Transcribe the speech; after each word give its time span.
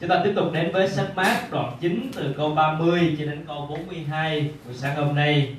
Chúng 0.00 0.10
ta 0.10 0.20
tiếp 0.24 0.32
tục 0.36 0.52
đến 0.52 0.70
với 0.72 0.88
sách 0.88 1.16
mát 1.16 1.50
đoạn 1.50 1.72
9 1.80 2.10
từ 2.14 2.34
câu 2.36 2.54
30 2.54 3.16
cho 3.18 3.24
đến 3.24 3.44
câu 3.46 3.66
42 3.70 4.50
buổi 4.64 4.74
sáng 4.74 4.96
hôm 4.96 5.16
nay. 5.16 5.54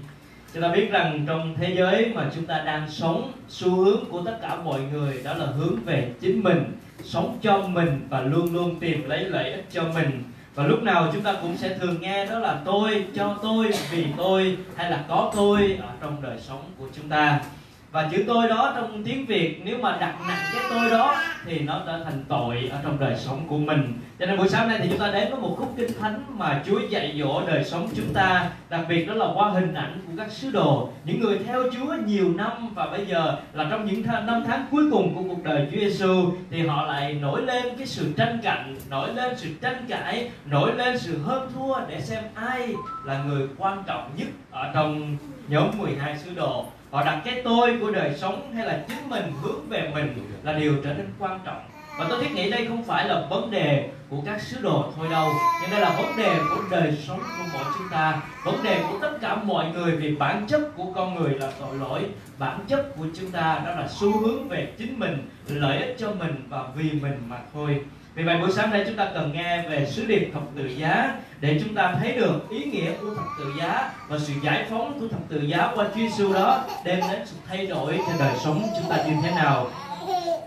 Chúng 0.54 0.64
ta 0.64 0.70
biết 0.70 0.92
rằng 0.92 1.24
trong 1.28 1.56
thế 1.58 1.76
giới 1.78 2.12
mà 2.16 2.30
chúng 2.35 2.46
ta 2.46 2.64
đang 2.66 2.90
sống, 2.90 3.32
xu 3.50 3.75
hướng 3.75 4.06
của 4.06 4.22
tất 4.25 4.38
cả 4.42 4.56
mọi 4.56 4.80
người 4.94 5.22
đó 5.24 5.33
là 5.33 5.46
hướng 5.46 5.75
về 5.86 6.12
chính 6.22 6.44
mình, 6.44 6.66
sống 7.04 7.38
cho 7.42 7.62
mình 7.62 8.07
và 8.10 8.21
luôn 8.21 8.54
luôn 8.54 8.80
tìm 8.80 9.10
lấy 9.10 9.25
lợi 9.25 9.52
ích 9.52 9.66
cho 9.71 9.84
mình. 9.84 10.23
Và 10.55 10.67
lúc 10.67 10.83
nào 10.83 11.09
chúng 11.13 11.21
ta 11.21 11.35
cũng 11.41 11.57
sẽ 11.57 11.77
thường 11.77 12.01
nghe 12.01 12.25
đó 12.25 12.39
là 12.39 12.59
tôi, 12.65 13.05
cho 13.15 13.37
tôi, 13.41 13.71
vì 13.91 14.05
tôi 14.17 14.57
hay 14.75 14.91
là 14.91 15.03
có 15.07 15.31
tôi 15.35 15.77
ở 15.81 15.89
trong 16.01 16.21
đời 16.21 16.37
sống 16.39 16.61
của 16.77 16.87
chúng 16.95 17.09
ta 17.09 17.39
và 17.91 18.09
chữ 18.11 18.23
tôi 18.27 18.47
đó 18.47 18.73
trong 18.75 19.03
tiếng 19.03 19.25
Việt 19.25 19.61
nếu 19.63 19.77
mà 19.77 19.97
đặt 19.99 20.15
nặng 20.27 20.43
cái 20.53 20.63
tôi 20.69 20.89
đó 20.89 21.15
thì 21.45 21.59
nó 21.59 21.81
trở 21.85 22.03
thành 22.03 22.23
tội 22.27 22.69
ở 22.71 22.79
trong 22.83 22.99
đời 22.99 23.15
sống 23.17 23.45
của 23.47 23.57
mình 23.57 23.93
cho 24.20 24.25
nên 24.25 24.38
buổi 24.38 24.49
sáng 24.49 24.67
nay 24.67 24.79
thì 24.81 24.89
chúng 24.89 24.99
ta 24.99 25.11
đến 25.11 25.31
với 25.31 25.41
một 25.41 25.55
khúc 25.57 25.73
kinh 25.77 25.89
thánh 25.99 26.23
mà 26.38 26.62
Chúa 26.66 26.80
dạy 26.89 27.16
dỗ 27.20 27.41
đời 27.48 27.63
sống 27.63 27.89
chúng 27.95 28.13
ta, 28.13 28.49
đặc 28.70 28.81
biệt 28.89 29.05
đó 29.05 29.13
là 29.13 29.25
qua 29.35 29.49
hình 29.49 29.73
ảnh 29.73 29.99
của 30.07 30.13
các 30.17 30.31
sứ 30.31 30.52
đồ, 30.52 30.89
những 31.05 31.20
người 31.20 31.39
theo 31.45 31.63
Chúa 31.71 31.95
nhiều 32.05 32.34
năm 32.35 32.52
và 32.75 32.85
bây 32.85 33.05
giờ 33.05 33.38
là 33.53 33.67
trong 33.70 33.85
những 33.85 34.03
năm 34.25 34.44
tháng 34.47 34.66
cuối 34.71 34.84
cùng 34.91 35.16
của 35.16 35.23
cuộc 35.23 35.44
đời 35.44 35.67
Chúa 35.71 35.80
Giêsu 35.80 36.31
thì 36.52 36.67
họ 36.67 36.85
lại 36.85 37.13
nổi 37.13 37.41
lên 37.41 37.66
cái 37.77 37.88
sự 37.88 38.13
tranh 38.17 38.39
cạnh 38.44 38.75
nổi 38.89 39.13
lên 39.13 39.38
sự 39.38 39.49
tranh 39.61 39.85
cãi, 39.89 40.30
nổi 40.45 40.72
lên 40.75 40.97
sự 40.97 41.17
hơn 41.17 41.52
thua 41.55 41.75
để 41.88 42.02
xem 42.02 42.23
ai 42.33 42.73
là 43.05 43.23
người 43.23 43.47
quan 43.58 43.83
trọng 43.88 44.09
nhất 44.17 44.27
ở 44.52 44.72
trong 44.73 45.17
nhóm 45.47 45.67
12 45.77 46.17
sứ 46.17 46.33
đồ. 46.36 46.66
Họ 46.91 47.03
đặt 47.03 47.22
cái 47.25 47.41
tôi 47.44 47.77
của 47.81 47.91
đời 47.91 48.13
sống 48.17 48.52
hay 48.53 48.66
là 48.66 48.83
chính 48.88 49.09
mình 49.09 49.23
hướng 49.41 49.70
về 49.70 49.91
mình 49.94 50.31
là 50.44 50.53
điều 50.53 50.75
trở 50.83 50.94
nên 50.94 51.08
quan 51.20 51.39
trọng 51.45 51.61
và 51.99 52.05
tôi 52.09 52.20
thiết 52.23 52.31
nghĩ 52.31 52.49
đây 52.49 52.66
không 52.67 52.84
phải 52.84 53.08
là 53.08 53.26
vấn 53.30 53.52
đề 53.52 53.89
của 54.09 54.17
các 54.26 54.41
sứ 54.41 54.58
đồ 54.62 54.91
thôi 54.95 55.08
đâu 55.12 55.31
nhưng 55.62 55.71
đây 55.71 55.81
là 55.81 55.89
vấn 55.89 56.17
đề 56.17 56.38
của 56.49 56.62
đời 56.72 56.98
sống 57.08 57.20
của 57.20 57.44
mỗi 57.53 57.63
chúng 57.77 57.89
ta, 57.91 58.22
vấn 58.45 58.64
đề 58.64 58.83
của 58.89 58.97
tất 59.02 59.17
cả 59.22 59.36
mọi 59.36 59.66
người, 59.73 59.92
vì 59.92 60.16
bản 60.16 60.45
chất 60.47 60.61
của 60.75 60.86
con 60.95 61.16
người 61.16 61.33
là 61.39 61.52
tội 61.59 61.75
lỗi, 61.75 62.05
bản 62.38 62.59
chất 62.67 62.97
của 62.97 63.05
chúng 63.20 63.31
ta 63.31 63.61
đó 63.66 63.72
là 63.72 63.88
xu 63.88 64.20
hướng 64.20 64.47
về 64.47 64.73
chính 64.77 65.00
mình, 65.00 65.30
lợi 65.47 65.77
ích 65.77 65.95
cho 66.00 66.11
mình 66.11 66.45
và 66.50 66.64
vì 66.75 66.92
mình 66.92 67.23
mà 67.27 67.38
thôi 67.53 67.81
vì 68.16 68.23
vậy 68.23 68.38
buổi 68.38 68.52
sáng 68.52 68.72
nay 68.72 68.83
chúng 68.88 68.95
ta 68.95 69.11
cần 69.14 69.33
nghe 69.33 69.61
về 69.70 69.88
sứ 69.92 70.05
điệp 70.05 70.30
thập 70.33 70.44
tự 70.55 70.67
giá 70.67 71.14
để 71.39 71.59
chúng 71.64 71.75
ta 71.75 71.95
thấy 72.00 72.11
được 72.11 72.50
ý 72.50 72.64
nghĩa 72.64 72.92
của 73.02 73.16
thập 73.16 73.25
tự 73.39 73.53
giá 73.59 73.92
và 74.08 74.17
sự 74.20 74.33
giải 74.44 74.66
phóng 74.70 75.00
của 75.00 75.08
thập 75.08 75.20
tự 75.30 75.42
giá 75.42 75.72
qua 75.75 75.86
Chúa 75.86 76.00
Giêsu 76.00 76.33
đó, 76.33 76.64
đem 76.86 77.00
đến 77.11 77.22
sự 77.25 77.36
thay 77.47 77.67
đổi 77.67 77.97
cho 77.97 78.14
đời 78.20 78.33
sống 78.44 78.67
chúng 78.77 78.89
ta 78.89 79.03
như 79.03 79.14
thế 79.23 79.31
nào. 79.31 79.67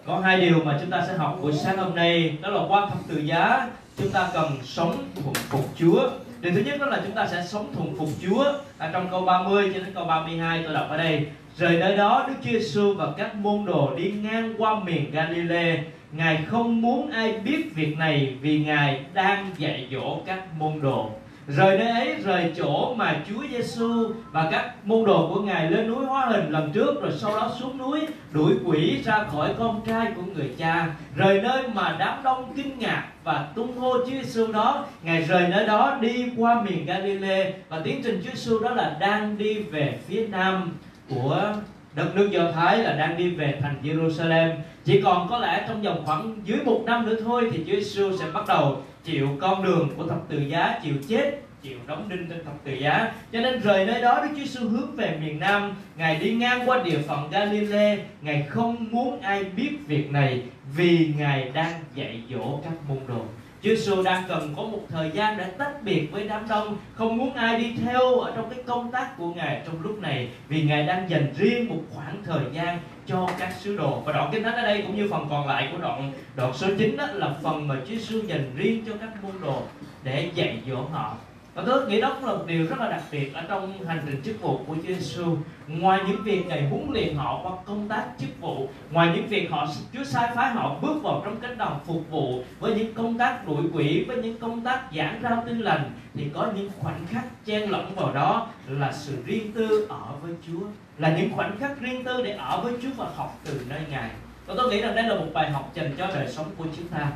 Có 0.06 0.20
hai 0.20 0.40
điều 0.40 0.64
mà 0.64 0.78
chúng 0.80 0.90
ta 0.90 1.04
sẽ 1.06 1.14
học 1.16 1.38
buổi 1.42 1.52
sáng 1.52 1.78
hôm 1.78 1.94
nay 1.94 2.38
đó 2.40 2.48
là 2.48 2.60
qua 2.68 2.80
thập 2.80 2.98
tự 3.08 3.18
giá 3.18 3.68
chúng 3.98 4.10
ta 4.10 4.28
cần 4.34 4.58
sống 4.62 4.96
thuận 5.14 5.34
phục 5.34 5.64
Chúa. 5.76 6.08
Điều 6.40 6.52
thứ 6.52 6.60
nhất 6.60 6.80
đó 6.80 6.86
là 6.86 7.00
chúng 7.04 7.14
ta 7.14 7.26
sẽ 7.26 7.44
sống 7.46 7.66
thuận 7.74 7.94
phục 7.98 8.08
Chúa. 8.22 8.44
À, 8.78 8.90
trong 8.92 9.08
câu 9.10 9.20
30 9.20 9.70
cho 9.74 9.80
đến 9.80 9.94
câu 9.94 10.04
32 10.04 10.62
tôi 10.64 10.74
đọc 10.74 10.86
ở 10.90 10.96
đây. 10.96 11.26
Rời 11.56 11.78
nơi 11.78 11.96
đó 11.96 12.24
Đức 12.28 12.34
Chúa 12.44 12.50
Giêsu 12.50 12.94
và 12.94 13.06
các 13.16 13.34
môn 13.34 13.64
đồ 13.64 13.94
đi 13.96 14.12
ngang 14.22 14.54
qua 14.58 14.80
miền 14.84 15.10
Galilee 15.12 15.82
Ngài 16.12 16.44
không 16.46 16.82
muốn 16.82 17.10
ai 17.10 17.32
biết 17.32 17.74
việc 17.74 17.98
này 17.98 18.34
vì 18.40 18.58
Ngài 18.58 19.04
đang 19.14 19.50
dạy 19.58 19.88
dỗ 19.92 20.18
các 20.26 20.54
môn 20.58 20.80
đồ. 20.82 21.10
Rời 21.48 21.78
nơi 21.78 21.88
ấy, 21.88 22.16
rời 22.24 22.52
chỗ 22.56 22.94
mà 22.94 23.20
Chúa 23.28 23.42
Giêsu 23.50 24.12
và 24.32 24.48
các 24.52 24.86
môn 24.86 25.04
đồ 25.04 25.30
của 25.34 25.40
Ngài 25.40 25.70
lên 25.70 25.88
núi 25.88 26.04
hóa 26.06 26.26
hình 26.26 26.50
lần 26.50 26.72
trước 26.72 27.02
rồi 27.02 27.12
sau 27.12 27.36
đó 27.36 27.50
xuống 27.58 27.78
núi 27.78 28.00
đuổi 28.32 28.52
quỷ 28.64 29.02
ra 29.04 29.24
khỏi 29.32 29.54
con 29.58 29.80
trai 29.86 30.12
của 30.16 30.22
người 30.34 30.50
cha. 30.58 30.86
Rời 31.16 31.40
nơi 31.42 31.62
mà 31.74 31.96
đám 31.98 32.22
đông 32.22 32.52
kinh 32.56 32.78
ngạc 32.78 33.08
và 33.24 33.46
tung 33.54 33.78
hô 33.78 33.98
Chúa 33.98 34.04
Giêsu 34.04 34.52
đó, 34.52 34.84
Ngài 35.02 35.22
rời 35.22 35.48
nơi 35.48 35.66
đó 35.66 35.98
đi 36.00 36.26
qua 36.36 36.62
miền 36.62 36.86
Galilee 36.86 37.52
và 37.68 37.80
tiến 37.84 38.00
trình 38.04 38.20
Chúa 38.24 38.30
Giêsu 38.30 38.58
đó 38.58 38.70
là 38.70 38.96
đang 39.00 39.38
đi 39.38 39.58
về 39.58 39.98
phía 40.08 40.26
nam 40.26 40.70
của 41.10 41.54
đất 41.94 42.16
nước 42.16 42.28
Do 42.30 42.52
Thái 42.54 42.78
là 42.78 42.92
đang 42.92 43.16
đi 43.16 43.30
về 43.30 43.58
thành 43.62 43.76
Jerusalem 43.82 44.54
chỉ 44.84 45.00
còn 45.00 45.28
có 45.30 45.38
lẽ 45.38 45.64
trong 45.68 45.82
vòng 45.82 46.02
khoảng 46.06 46.36
dưới 46.44 46.58
một 46.64 46.82
năm 46.86 47.06
nữa 47.06 47.16
thôi 47.24 47.50
thì 47.52 47.58
Chúa 47.66 47.76
Giêsu 47.76 48.16
sẽ 48.16 48.24
bắt 48.34 48.44
đầu 48.48 48.82
chịu 49.04 49.28
con 49.40 49.64
đường 49.64 49.88
của 49.96 50.06
thập 50.06 50.28
tự 50.28 50.38
giá 50.38 50.78
chịu 50.82 50.94
chết 51.08 51.40
chịu 51.62 51.78
đóng 51.86 52.08
đinh 52.08 52.28
trên 52.28 52.44
thập 52.44 52.64
tự 52.64 52.72
giá. 52.72 53.12
Cho 53.32 53.40
nên 53.40 53.60
rời 53.60 53.86
nơi 53.86 54.02
đó 54.02 54.20
Đức 54.22 54.28
Chúa 54.36 54.46
xu 54.46 54.68
hướng 54.68 54.96
về 54.96 55.18
miền 55.20 55.40
Nam. 55.40 55.74
Ngài 55.96 56.16
đi 56.16 56.34
ngang 56.34 56.68
qua 56.68 56.82
địa 56.82 56.98
phận 56.98 57.30
Galilee. 57.30 57.98
Ngài 58.22 58.42
không 58.48 58.86
muốn 58.90 59.20
ai 59.20 59.44
biết 59.44 59.70
việc 59.86 60.10
này 60.10 60.42
vì 60.76 61.14
ngài 61.18 61.50
đang 61.54 61.72
dạy 61.94 62.20
dỗ 62.30 62.60
các 62.64 62.72
môn 62.88 62.98
đồ. 63.08 63.24
Chúa 63.62 63.68
Giêsu 63.68 64.02
đang 64.02 64.24
cần 64.28 64.54
có 64.56 64.62
một 64.62 64.80
thời 64.88 65.10
gian 65.10 65.38
để 65.38 65.44
tách 65.58 65.82
biệt 65.82 66.06
với 66.12 66.28
đám 66.28 66.48
đông, 66.48 66.76
không 66.94 67.16
muốn 67.16 67.34
ai 67.34 67.60
đi 67.60 67.74
theo 67.84 68.14
ở 68.14 68.32
trong 68.36 68.50
cái 68.50 68.58
công 68.66 68.92
tác 68.92 69.16
của 69.18 69.34
Ngài 69.34 69.62
trong 69.66 69.82
lúc 69.82 70.00
này, 70.00 70.28
vì 70.48 70.62
Ngài 70.62 70.86
đang 70.86 71.10
dành 71.10 71.26
riêng 71.38 71.68
một 71.68 71.80
khoảng 71.94 72.22
thời 72.24 72.44
gian 72.52 72.78
cho 73.12 73.28
các 73.38 73.52
sứ 73.60 73.76
đồ. 73.76 74.02
Và 74.04 74.12
đoạn 74.12 74.28
kinh 74.32 74.42
thánh 74.42 74.54
ở 74.54 74.62
đây 74.62 74.82
cũng 74.82 74.96
như 74.96 75.08
phần 75.10 75.26
còn 75.30 75.46
lại 75.46 75.68
của 75.72 75.78
đoạn 75.78 76.12
đoạn 76.36 76.52
số 76.54 76.66
9 76.78 76.96
đó 76.96 77.06
là 77.12 77.34
phần 77.42 77.68
mà 77.68 77.74
Chúa 77.88 77.94
Giêsu 77.94 78.20
dành 78.26 78.50
riêng 78.56 78.84
cho 78.86 78.92
các 79.00 79.24
môn 79.24 79.32
đồ 79.42 79.62
để 80.02 80.30
dạy 80.34 80.58
dỗ 80.68 80.82
họ 80.92 81.14
và 81.54 81.62
tôi 81.66 81.86
nghĩ 81.86 82.00
đó 82.00 82.12
cũng 82.14 82.24
là 82.24 82.32
một 82.32 82.44
điều 82.46 82.66
rất 82.66 82.80
là 82.80 82.88
đặc 82.88 83.02
biệt 83.10 83.34
ở 83.34 83.42
trong 83.48 83.84
hành 83.86 84.00
trình 84.06 84.22
chức 84.24 84.40
vụ 84.40 84.60
của 84.66 84.74
Chúa 84.74 84.94
Giêsu. 84.94 85.36
Ngoài 85.68 86.00
những 86.06 86.22
việc 86.22 86.46
Ngài 86.46 86.68
huấn 86.68 86.86
luyện 86.92 87.14
họ 87.14 87.40
qua 87.42 87.52
công 87.64 87.88
tác 87.88 88.04
chức 88.18 88.40
vụ, 88.40 88.68
ngoài 88.90 89.12
những 89.14 89.26
việc 89.26 89.50
họ 89.50 89.66
Chúa 89.92 90.04
sai 90.04 90.30
phái 90.34 90.50
họ 90.50 90.76
bước 90.82 91.02
vào 91.02 91.22
trong 91.24 91.40
cánh 91.40 91.58
đồng 91.58 91.80
phục 91.86 92.10
vụ 92.10 92.44
với 92.60 92.74
những 92.74 92.94
công 92.94 93.18
tác 93.18 93.46
đuổi 93.46 93.62
quỷ, 93.72 94.04
với 94.08 94.16
những 94.16 94.38
công 94.38 94.60
tác 94.60 94.82
giảng 94.96 95.20
rao 95.22 95.42
tin 95.46 95.58
lành 95.58 95.90
thì 96.14 96.26
có 96.34 96.48
những 96.56 96.70
khoảnh 96.78 97.06
khắc 97.06 97.24
chen 97.44 97.70
lẫn 97.70 97.94
vào 97.96 98.12
đó 98.12 98.46
là 98.68 98.92
sự 98.92 99.16
riêng 99.26 99.52
tư 99.52 99.86
ở 99.88 100.12
với 100.22 100.32
Chúa, 100.46 100.66
là 100.98 101.16
những 101.16 101.30
khoảnh 101.32 101.58
khắc 101.60 101.80
riêng 101.80 102.04
tư 102.04 102.22
để 102.22 102.30
ở 102.30 102.60
với 102.60 102.72
Chúa 102.82 102.90
và 102.96 103.06
học 103.16 103.38
từ 103.44 103.60
nơi 103.68 103.80
Ngài. 103.90 104.10
Và 104.46 104.54
tôi 104.56 104.70
nghĩ 104.70 104.80
rằng 104.80 104.94
đây 104.94 105.04
là 105.04 105.14
một 105.14 105.26
bài 105.32 105.50
học 105.50 105.70
dành 105.74 105.92
cho 105.98 106.06
đời 106.06 106.28
sống 106.28 106.46
của 106.56 106.66
chúng 106.76 106.88
ta 106.88 107.10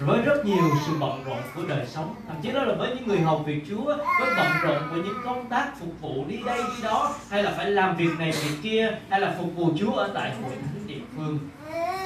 với 0.00 0.22
rất 0.22 0.46
nhiều 0.46 0.64
sự 0.86 0.92
bận 1.00 1.24
rộn 1.24 1.38
của 1.54 1.62
đời 1.68 1.86
sống, 1.86 2.14
thậm 2.28 2.36
chí 2.42 2.52
đó 2.52 2.62
là 2.62 2.74
với 2.74 2.94
những 2.94 3.08
người 3.08 3.20
hầu 3.20 3.38
việc 3.38 3.62
Chúa, 3.68 3.84
với 4.20 4.34
bận 4.36 4.50
rộn 4.62 4.82
của 4.90 4.96
những 4.96 5.16
công 5.24 5.48
tác 5.48 5.78
phục 5.80 6.00
vụ 6.00 6.24
đi 6.28 6.38
đây 6.46 6.58
đi 6.58 6.82
đó, 6.82 7.14
hay 7.30 7.42
là 7.42 7.50
phải 7.56 7.70
làm 7.70 7.96
việc 7.96 8.10
này 8.18 8.32
việc 8.32 8.56
kia, 8.62 8.98
hay 9.08 9.20
là 9.20 9.34
phục 9.38 9.56
vụ 9.56 9.70
Chúa 9.78 9.92
ở 9.92 10.10
tại 10.14 10.34
hội 10.42 10.52
thánh 10.52 10.86
địa 10.86 11.00
phương. 11.16 11.38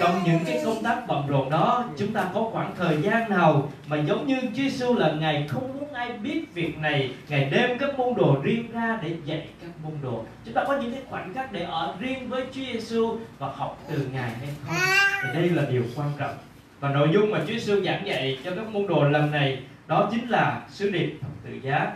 Trong 0.01 0.21
những 0.25 0.39
cái 0.47 0.63
công 0.65 0.83
tác 0.83 1.07
bận 1.07 1.27
rộn 1.27 1.51
đó, 1.51 1.85
chúng 1.99 2.13
ta 2.13 2.25
có 2.35 2.49
khoảng 2.53 2.75
thời 2.79 3.03
gian 3.03 3.31
nào 3.31 3.69
mà 3.87 3.97
giống 3.97 4.27
như 4.27 4.41
Chúa 4.41 4.49
Giêsu 4.55 4.95
là 4.95 5.13
ngày 5.13 5.49
không 5.49 5.79
muốn 5.79 5.93
ai 5.93 6.13
biết 6.13 6.55
việc 6.55 6.79
này 6.79 7.15
ngày 7.29 7.49
đem 7.51 7.79
các 7.79 7.99
môn 7.99 8.15
đồ 8.15 8.37
riêng 8.43 8.73
ra 8.73 8.99
để 9.03 9.17
dạy 9.25 9.49
các 9.61 9.71
môn 9.83 9.93
đồ? 10.03 10.25
Chúng 10.45 10.55
ta 10.55 10.65
có 10.67 10.77
những 10.77 10.93
cái 10.93 11.03
khoảnh 11.11 11.35
khắc 11.35 11.53
để 11.53 11.63
ở 11.63 11.95
riêng 12.01 12.29
với 12.29 12.43
Chúa 12.55 12.61
Giêsu 12.73 13.19
và 13.39 13.49
học 13.57 13.79
từ 13.89 14.09
ngài 14.13 14.31
hay 14.31 14.49
không? 14.67 14.77
Thì 15.23 15.41
đây 15.41 15.51
là 15.51 15.63
điều 15.71 15.83
quan 15.97 16.09
trọng 16.19 16.35
và 16.81 16.89
nội 16.89 17.09
dung 17.13 17.31
mà 17.31 17.39
Chúa 17.39 17.53
Giêsu 17.53 17.83
giảng 17.83 18.07
dạy 18.07 18.39
cho 18.45 18.51
các 18.57 18.69
môn 18.69 18.87
đồ 18.87 19.05
lần 19.05 19.31
này, 19.31 19.59
đó 19.87 20.09
chính 20.11 20.29
là 20.29 20.63
sứ 20.69 20.91
điệp 20.91 21.19
thập 21.21 21.31
tự 21.45 21.51
giá. 21.63 21.93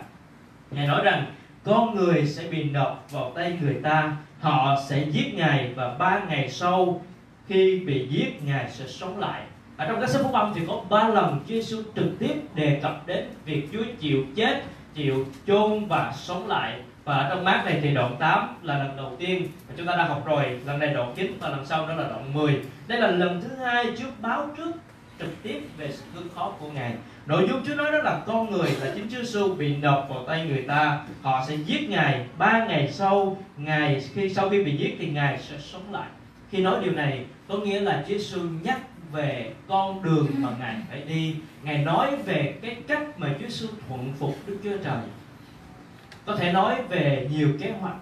Ngài 0.71 0.87
nói 0.87 1.03
rằng, 1.03 1.25
con 1.63 1.95
người 1.95 2.25
sẽ 2.25 2.47
bị 2.47 2.63
nộp 2.63 3.07
vào 3.11 3.31
tay 3.35 3.57
người 3.61 3.75
ta, 3.83 4.15
họ 4.39 4.75
sẽ 4.89 5.05
giết 5.11 5.33
ngài 5.35 5.73
và 5.75 5.95
ba 5.99 6.21
ngày 6.29 6.49
sau, 6.49 7.01
khi 7.47 7.79
bị 7.79 8.07
giết, 8.09 8.43
ngài 8.45 8.69
sẽ 8.69 8.85
sống 8.87 9.19
lại. 9.19 9.41
Ở 9.77 9.87
trong 9.87 10.01
các 10.01 10.09
sách 10.09 10.21
phúc 10.23 10.33
âm 10.33 10.53
thì 10.55 10.61
có 10.67 10.81
ba 10.89 11.07
lần 11.07 11.39
Chúa 11.47 11.55
Giêsu 11.55 11.81
trực 11.95 12.19
tiếp 12.19 12.35
đề 12.55 12.79
cập 12.83 13.07
đến 13.07 13.25
việc 13.45 13.69
Chúa 13.73 13.83
chịu 13.99 14.23
chết, 14.35 14.63
chịu 14.93 15.25
chôn 15.47 15.85
và 15.85 16.13
sống 16.15 16.47
lại 16.47 16.79
và 17.09 17.15
ở 17.15 17.29
trong 17.29 17.43
mát 17.43 17.63
này 17.65 17.79
thì 17.81 17.93
đoạn 17.93 18.15
8 18.19 18.47
là 18.61 18.77
lần 18.77 18.97
đầu 18.97 19.15
tiên 19.19 19.47
mà 19.67 19.73
chúng 19.77 19.87
ta 19.87 19.95
đã 19.95 20.03
học 20.03 20.23
rồi. 20.25 20.59
Lần 20.65 20.79
này 20.79 20.93
đoạn 20.93 21.13
9 21.15 21.37
và 21.39 21.49
lần 21.49 21.65
sau 21.65 21.87
đó 21.87 21.95
là 21.95 22.07
đoạn 22.07 22.33
10 22.33 22.61
đây 22.87 23.01
là 23.01 23.07
lần 23.07 23.41
thứ 23.41 23.55
hai 23.65 23.85
trước 23.97 24.09
báo 24.21 24.49
trước 24.57 24.71
trực 25.19 25.43
tiếp 25.43 25.61
về 25.77 25.91
sự 25.91 26.03
thương 26.13 26.27
khó 26.35 26.53
của 26.59 26.71
Ngài. 26.71 26.93
Nội 27.25 27.47
dung 27.49 27.63
Chúa 27.65 27.75
nói 27.75 27.91
đó 27.91 27.97
là 27.97 28.21
con 28.27 28.51
người 28.51 28.69
là 28.81 28.91
chính 28.95 29.09
Chúa 29.09 29.17
Giêsu 29.17 29.53
bị 29.53 29.75
nộp 29.75 30.09
vào 30.09 30.23
tay 30.27 30.45
người 30.45 30.61
ta. 30.61 30.99
Họ 31.21 31.45
sẽ 31.47 31.55
giết 31.55 31.89
Ngài 31.89 32.25
ba 32.37 32.65
ngày 32.65 32.91
sau. 32.91 33.37
Ngài, 33.57 34.01
khi, 34.13 34.33
sau 34.33 34.49
khi 34.49 34.63
bị 34.63 34.77
giết 34.77 34.95
thì 34.99 35.09
Ngài 35.09 35.37
sẽ 35.37 35.55
sống 35.59 35.93
lại. 35.93 36.07
Khi 36.51 36.57
nói 36.63 36.75
điều 36.83 36.93
này, 36.93 37.25
có 37.47 37.57
nghĩa 37.57 37.79
là 37.79 38.03
Chúa 38.07 38.13
Giêsu 38.13 38.41
nhắc 38.63 38.79
về 39.11 39.53
con 39.67 40.03
đường 40.03 40.27
mà 40.37 40.49
Ngài 40.59 40.75
phải 40.89 41.01
đi. 41.01 41.35
Ngài 41.63 41.77
nói 41.77 42.15
về 42.25 42.55
cái 42.61 42.77
cách 42.87 43.03
mà 43.17 43.27
Chúa 43.39 43.47
Giêsu 43.47 43.67
thuận 43.87 44.13
phục 44.19 44.35
Đức 44.47 44.57
Chúa 44.63 44.77
Trời 44.83 44.99
có 46.29 46.35
thể 46.35 46.51
nói 46.51 46.75
về 46.89 47.27
nhiều 47.31 47.49
kế 47.59 47.71
hoạch. 47.79 47.95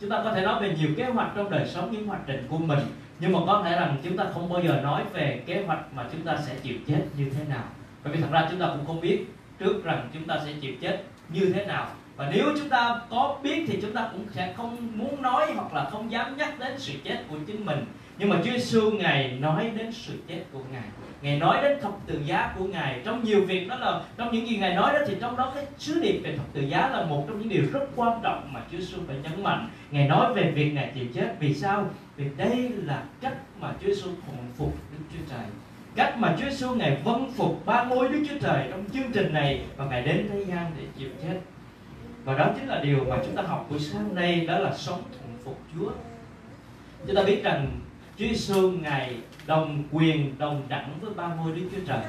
Chúng 0.00 0.10
ta 0.10 0.20
có 0.24 0.32
thể 0.32 0.40
nói 0.42 0.62
về 0.62 0.74
nhiều 0.78 0.90
kế 0.96 1.04
hoạch 1.04 1.28
trong 1.36 1.50
đời 1.50 1.66
sống, 1.66 1.92
những 1.92 2.06
hoạch 2.06 2.28
định 2.28 2.46
của 2.48 2.58
mình. 2.58 2.78
Nhưng 3.20 3.32
mà 3.32 3.38
có 3.46 3.62
thể 3.64 3.76
rằng 3.76 3.96
chúng 4.04 4.16
ta 4.16 4.24
không 4.34 4.52
bao 4.52 4.62
giờ 4.62 4.80
nói 4.82 5.02
về 5.12 5.42
kế 5.46 5.62
hoạch 5.66 5.94
mà 5.94 6.06
chúng 6.12 6.22
ta 6.22 6.36
sẽ 6.36 6.54
chịu 6.62 6.74
chết 6.86 7.02
như 7.16 7.30
thế 7.30 7.44
nào. 7.48 7.64
Bởi 8.04 8.12
vì 8.12 8.20
thật 8.20 8.28
ra 8.32 8.46
chúng 8.50 8.60
ta 8.60 8.66
cũng 8.66 8.86
không 8.86 9.00
biết 9.00 9.24
trước 9.58 9.84
rằng 9.84 10.08
chúng 10.14 10.24
ta 10.24 10.38
sẽ 10.44 10.52
chịu 10.60 10.72
chết 10.80 11.04
như 11.28 11.52
thế 11.52 11.66
nào. 11.66 11.86
Và 12.16 12.30
nếu 12.34 12.44
chúng 12.58 12.68
ta 12.68 13.00
có 13.10 13.38
biết 13.42 13.64
thì 13.68 13.78
chúng 13.82 13.92
ta 13.92 14.08
cũng 14.12 14.26
sẽ 14.32 14.52
không 14.56 14.76
muốn 14.94 15.22
nói 15.22 15.52
hoặc 15.54 15.74
là 15.74 15.84
không 15.90 16.12
dám 16.12 16.36
nhắc 16.36 16.58
đến 16.58 16.78
sự 16.78 16.92
chết 17.04 17.24
của 17.28 17.36
chính 17.46 17.66
mình. 17.66 17.84
Nhưng 18.18 18.28
mà 18.28 18.36
Chúa 18.44 18.50
Giêsu 18.50 18.90
ngài 18.90 19.30
nói 19.40 19.70
đến 19.76 19.92
sự 19.92 20.12
chết 20.28 20.40
của 20.52 20.60
ngài 20.72 20.88
ngài 21.22 21.38
nói 21.38 21.62
đến 21.62 21.80
thập 21.80 21.92
tự 22.06 22.20
giá 22.24 22.54
của 22.58 22.64
ngài. 22.64 23.00
Trong 23.04 23.24
nhiều 23.24 23.44
việc 23.46 23.68
đó 23.68 23.76
là, 23.76 24.00
trong 24.16 24.32
những 24.32 24.48
gì 24.48 24.56
ngài 24.56 24.74
nói 24.74 24.92
đó 24.92 24.98
thì 25.06 25.16
trong 25.20 25.36
đó 25.36 25.52
cái 25.54 25.66
sứ 25.78 26.00
điệp 26.00 26.20
về 26.24 26.36
thập 26.36 26.46
tự 26.52 26.60
giá 26.60 26.88
là 26.88 27.04
một 27.04 27.24
trong 27.28 27.38
những 27.38 27.48
điều 27.48 27.62
rất 27.72 27.86
quan 27.96 28.20
trọng 28.22 28.52
mà 28.52 28.60
Chúa 28.72 28.78
Giêsu 28.78 28.98
phải 29.06 29.16
nhấn 29.22 29.42
mạnh. 29.42 29.68
Ngài 29.90 30.08
nói 30.08 30.34
về 30.34 30.50
việc 30.50 30.72
ngài 30.72 30.90
chịu 30.94 31.04
chết. 31.14 31.34
Vì 31.40 31.54
sao? 31.54 31.90
Vì 32.16 32.24
đây 32.36 32.70
là 32.84 33.02
cách 33.20 33.36
mà 33.60 33.72
Chúa 33.80 33.86
Giêsu 33.86 34.06
thuận 34.06 34.38
phục 34.56 34.74
Đức 34.92 35.04
Chúa 35.12 35.34
Trời. 35.34 35.46
Cách 35.94 36.18
mà 36.18 36.36
Chúa 36.40 36.50
Giêsu 36.50 36.74
ngài 36.74 36.96
vâng 37.04 37.32
phục 37.36 37.66
ba 37.66 37.84
ngôi 37.84 38.08
Đức 38.08 38.24
Chúa 38.28 38.38
Trời 38.40 38.66
trong 38.70 38.84
chương 38.92 39.12
trình 39.12 39.32
này 39.32 39.62
và 39.76 39.84
ngài 39.84 40.02
đến 40.02 40.28
thế 40.32 40.44
gian 40.44 40.70
để 40.78 40.84
chịu 40.98 41.08
chết. 41.22 41.40
Và 42.24 42.38
đó 42.38 42.46
chính 42.54 42.68
là 42.68 42.80
điều 42.84 43.04
mà 43.04 43.16
chúng 43.24 43.36
ta 43.36 43.42
học 43.42 43.66
buổi 43.70 43.78
sáng 43.78 44.14
nay, 44.14 44.46
đó 44.46 44.58
là 44.58 44.72
sống 44.74 45.02
thuận 45.10 45.38
phục 45.44 45.58
Chúa. 45.74 45.90
Chúng 47.06 47.16
ta 47.16 47.22
biết 47.22 47.44
rằng 47.44 47.68
Chúa 48.18 48.26
Giêsu 48.26 48.70
ngài 48.70 49.16
đồng 49.46 49.82
quyền 49.92 50.38
đồng 50.38 50.62
đẳng 50.68 50.98
với 51.00 51.10
ba 51.14 51.34
ngôi 51.34 51.52
Đức 51.52 51.62
Chúa 51.72 51.82
Trời. 51.86 52.00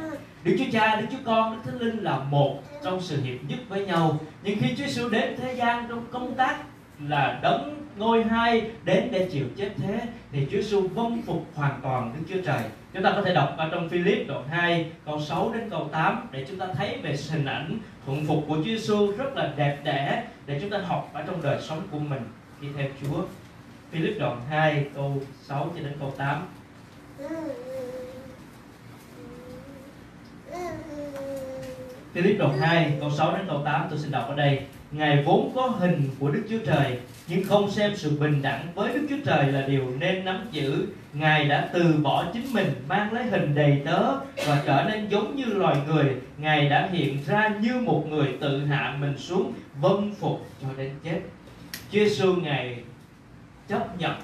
Đức 0.44 0.56
Chúa 0.60 0.72
Cha, 0.72 0.96
Đức 0.96 1.08
Chúa 1.12 1.18
Con, 1.26 1.56
Đức 1.56 1.62
Thánh 1.66 1.80
Linh 1.80 2.04
là 2.04 2.20
một 2.20 2.60
trong 2.84 3.02
sự 3.02 3.22
hiệp 3.22 3.38
nhất 3.48 3.60
với 3.70 3.86
nhau. 3.86 4.20
Nhưng 4.44 4.60
khi 4.60 4.68
Chúa 4.70 4.86
Giêsu 4.86 5.10
đến 5.10 5.36
thế 5.38 5.56
gian 5.56 5.86
trong 5.90 6.06
công 6.12 6.36
tác 6.36 6.56
là 7.00 7.40
đấng 7.44 7.86
ngôi 7.98 8.24
hai 8.24 8.62
đến 8.84 9.08
để 9.12 9.30
chịu 9.32 9.46
chết 9.58 9.70
thế 9.78 10.02
thì 10.32 10.48
Chúa 10.52 10.58
Giêsu 10.58 10.88
vâng 10.88 11.22
phục 11.26 11.46
hoàn 11.56 11.80
toàn 11.84 12.14
Đức 12.18 12.26
Chúa 12.30 12.42
Trời. 12.46 12.62
Chúng 12.94 13.04
ta 13.04 13.12
có 13.16 13.22
thể 13.22 13.34
đọc 13.34 13.56
ở 13.58 13.70
trong 13.72 13.90
Philip 13.90 14.28
đoạn 14.28 14.48
2 14.50 14.92
câu 15.06 15.22
6 15.22 15.52
đến 15.54 15.70
câu 15.70 15.90
8 15.92 16.28
để 16.32 16.46
chúng 16.50 16.58
ta 16.58 16.68
thấy 16.78 16.98
về 17.04 17.16
hình 17.32 17.46
ảnh 17.46 17.80
thuận 18.06 18.26
phục 18.26 18.46
của 18.48 18.56
Chúa 18.56 18.64
Giêsu 18.64 19.12
rất 19.12 19.36
là 19.36 19.54
đẹp 19.56 19.78
đẽ 19.84 20.24
để 20.46 20.60
chúng 20.62 20.70
ta 20.70 20.78
học 20.78 21.10
ở 21.14 21.24
trong 21.28 21.42
đời 21.42 21.62
sống 21.62 21.82
của 21.92 22.00
mình. 22.00 22.22
Khi 22.62 22.68
theo 22.78 22.88
Chúa. 23.02 23.24
Philip 23.94 24.20
đoạn 24.20 24.42
2 24.50 24.86
câu 24.96 25.22
6 25.42 25.72
cho 25.76 25.84
đến 25.84 25.94
câu 26.00 26.14
8 26.18 26.48
Philip 32.14 32.40
đoạn 32.40 32.58
2 32.60 32.94
câu 33.00 33.12
6 33.12 33.38
đến 33.38 33.46
câu 33.48 33.62
8 33.66 33.88
tôi 33.90 34.00
xin 34.00 34.12
đọc 34.12 34.26
ở 34.28 34.36
đây 34.36 34.62
Ngài 34.92 35.24
vốn 35.24 35.52
có 35.56 35.68
hình 35.68 36.10
của 36.20 36.32
Đức 36.32 36.44
Chúa 36.50 36.58
Trời 36.66 36.98
nhưng 37.28 37.44
không 37.44 37.72
xem 37.72 37.92
sự 37.96 38.18
bình 38.20 38.42
đẳng 38.42 38.68
với 38.76 38.94
Đức 38.94 39.08
Chúa 39.10 39.16
Trời 39.26 39.52
là 39.52 39.62
điều 39.68 39.84
nên 40.00 40.26
nắm 40.26 40.48
giữ. 40.52 40.88
Ngài 41.14 41.46
đã 41.46 41.70
từ 41.74 41.94
bỏ 42.04 42.26
chính 42.34 42.54
mình, 42.54 42.74
mang 42.88 43.14
lấy 43.14 43.24
hình 43.24 43.56
đầy 43.56 43.82
tớ 43.86 44.16
và 44.48 44.64
trở 44.66 44.84
nên 44.90 45.08
giống 45.10 45.36
như 45.36 45.46
loài 45.46 45.78
người. 45.88 46.16
Ngài 46.38 46.70
đã 46.70 46.90
hiện 46.92 47.18
ra 47.28 47.56
như 47.62 47.74
một 47.74 48.06
người 48.10 48.28
tự 48.42 48.66
hạ 48.66 48.98
mình 49.00 49.18
xuống, 49.18 49.54
vâng 49.82 50.14
phục 50.20 50.48
cho 50.62 50.68
đến 50.78 50.92
chết. 51.04 51.20
Chúa 51.92 52.00
Giêsu 52.00 52.36
Ngài 52.36 52.78
chấp 53.68 54.00
nhận 54.00 54.16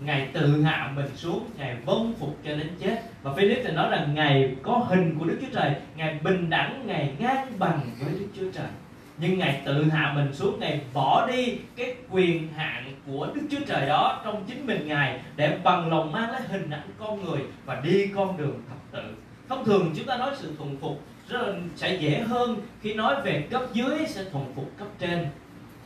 Ngài 0.00 0.28
tự 0.32 0.62
hạ 0.62 0.92
mình 0.96 1.16
xuống 1.16 1.50
Ngài 1.58 1.76
vâng 1.84 2.14
phục 2.18 2.38
cho 2.44 2.50
đến 2.50 2.68
chết. 2.80 3.02
Và 3.22 3.34
Philip 3.34 3.58
thì 3.64 3.72
nói 3.72 3.90
rằng 3.90 4.14
Ngài 4.14 4.54
có 4.62 4.72
hình 4.72 5.18
của 5.18 5.24
Đức 5.24 5.38
Chúa 5.40 5.60
Trời 5.60 5.74
Ngài 5.96 6.18
bình 6.22 6.50
đẳng, 6.50 6.86
Ngài 6.86 7.14
ngang 7.18 7.46
bằng 7.58 7.80
với 8.00 8.12
Đức 8.12 8.26
Chúa 8.36 8.50
Trời. 8.52 8.68
Nhưng 9.20 9.38
ngài 9.38 9.60
tự 9.64 9.84
hạ 9.84 10.12
mình 10.16 10.34
xuống 10.34 10.60
ngài 10.60 10.80
bỏ 10.94 11.26
đi 11.26 11.58
cái 11.76 11.94
quyền 12.10 12.52
hạn 12.52 12.84
của 13.06 13.28
đức 13.34 13.42
chúa 13.50 13.64
trời 13.66 13.86
đó 13.86 14.20
trong 14.24 14.44
chính 14.48 14.66
mình 14.66 14.88
ngài 14.88 15.20
để 15.36 15.58
bằng 15.64 15.90
lòng 15.90 16.12
mang 16.12 16.30
lấy 16.30 16.40
hình 16.48 16.70
ảnh 16.70 16.88
con 16.98 17.24
người 17.24 17.40
và 17.64 17.80
đi 17.84 18.06
con 18.14 18.36
đường 18.36 18.62
thập 18.68 18.78
tự. 18.92 19.14
Thông 19.48 19.64
thường 19.64 19.92
chúng 19.96 20.06
ta 20.06 20.16
nói 20.16 20.30
sự 20.36 20.52
thuần 20.58 20.76
phục 20.76 21.00
rất 21.28 21.42
là 21.42 21.54
sẽ 21.76 21.96
dễ 21.96 22.18
hơn 22.20 22.56
khi 22.82 22.94
nói 22.94 23.22
về 23.22 23.46
cấp 23.50 23.62
dưới 23.72 24.06
sẽ 24.08 24.24
thuần 24.24 24.44
phục 24.54 24.70
cấp 24.78 24.88
trên 24.98 25.26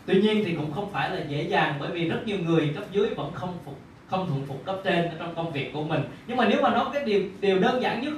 tuy 0.06 0.22
nhiên 0.22 0.42
thì 0.46 0.54
cũng 0.54 0.72
không 0.72 0.90
phải 0.90 1.10
là 1.10 1.20
dễ 1.28 1.42
dàng, 1.42 1.74
bởi 1.80 1.90
vì 1.90 2.08
rất 2.08 2.26
nhiều 2.26 2.38
người 2.38 2.72
cấp 2.74 2.84
dưới 2.92 3.08
vẫn 3.08 3.32
không 3.34 3.58
phục, 3.64 3.78
không 4.06 4.28
thuận 4.28 4.46
phục 4.46 4.64
cấp 4.64 4.76
trên 4.84 5.08
trong 5.18 5.34
công 5.34 5.52
việc 5.52 5.72
của 5.72 5.84
mình. 5.84 6.00
Nhưng 6.26 6.36
mà 6.36 6.48
nếu 6.48 6.62
mà 6.62 6.70
nói 6.70 6.86
cái 6.92 7.04
điều 7.04 7.22
điều 7.40 7.58
đơn 7.58 7.82
giản 7.82 8.00
nhất 8.00 8.12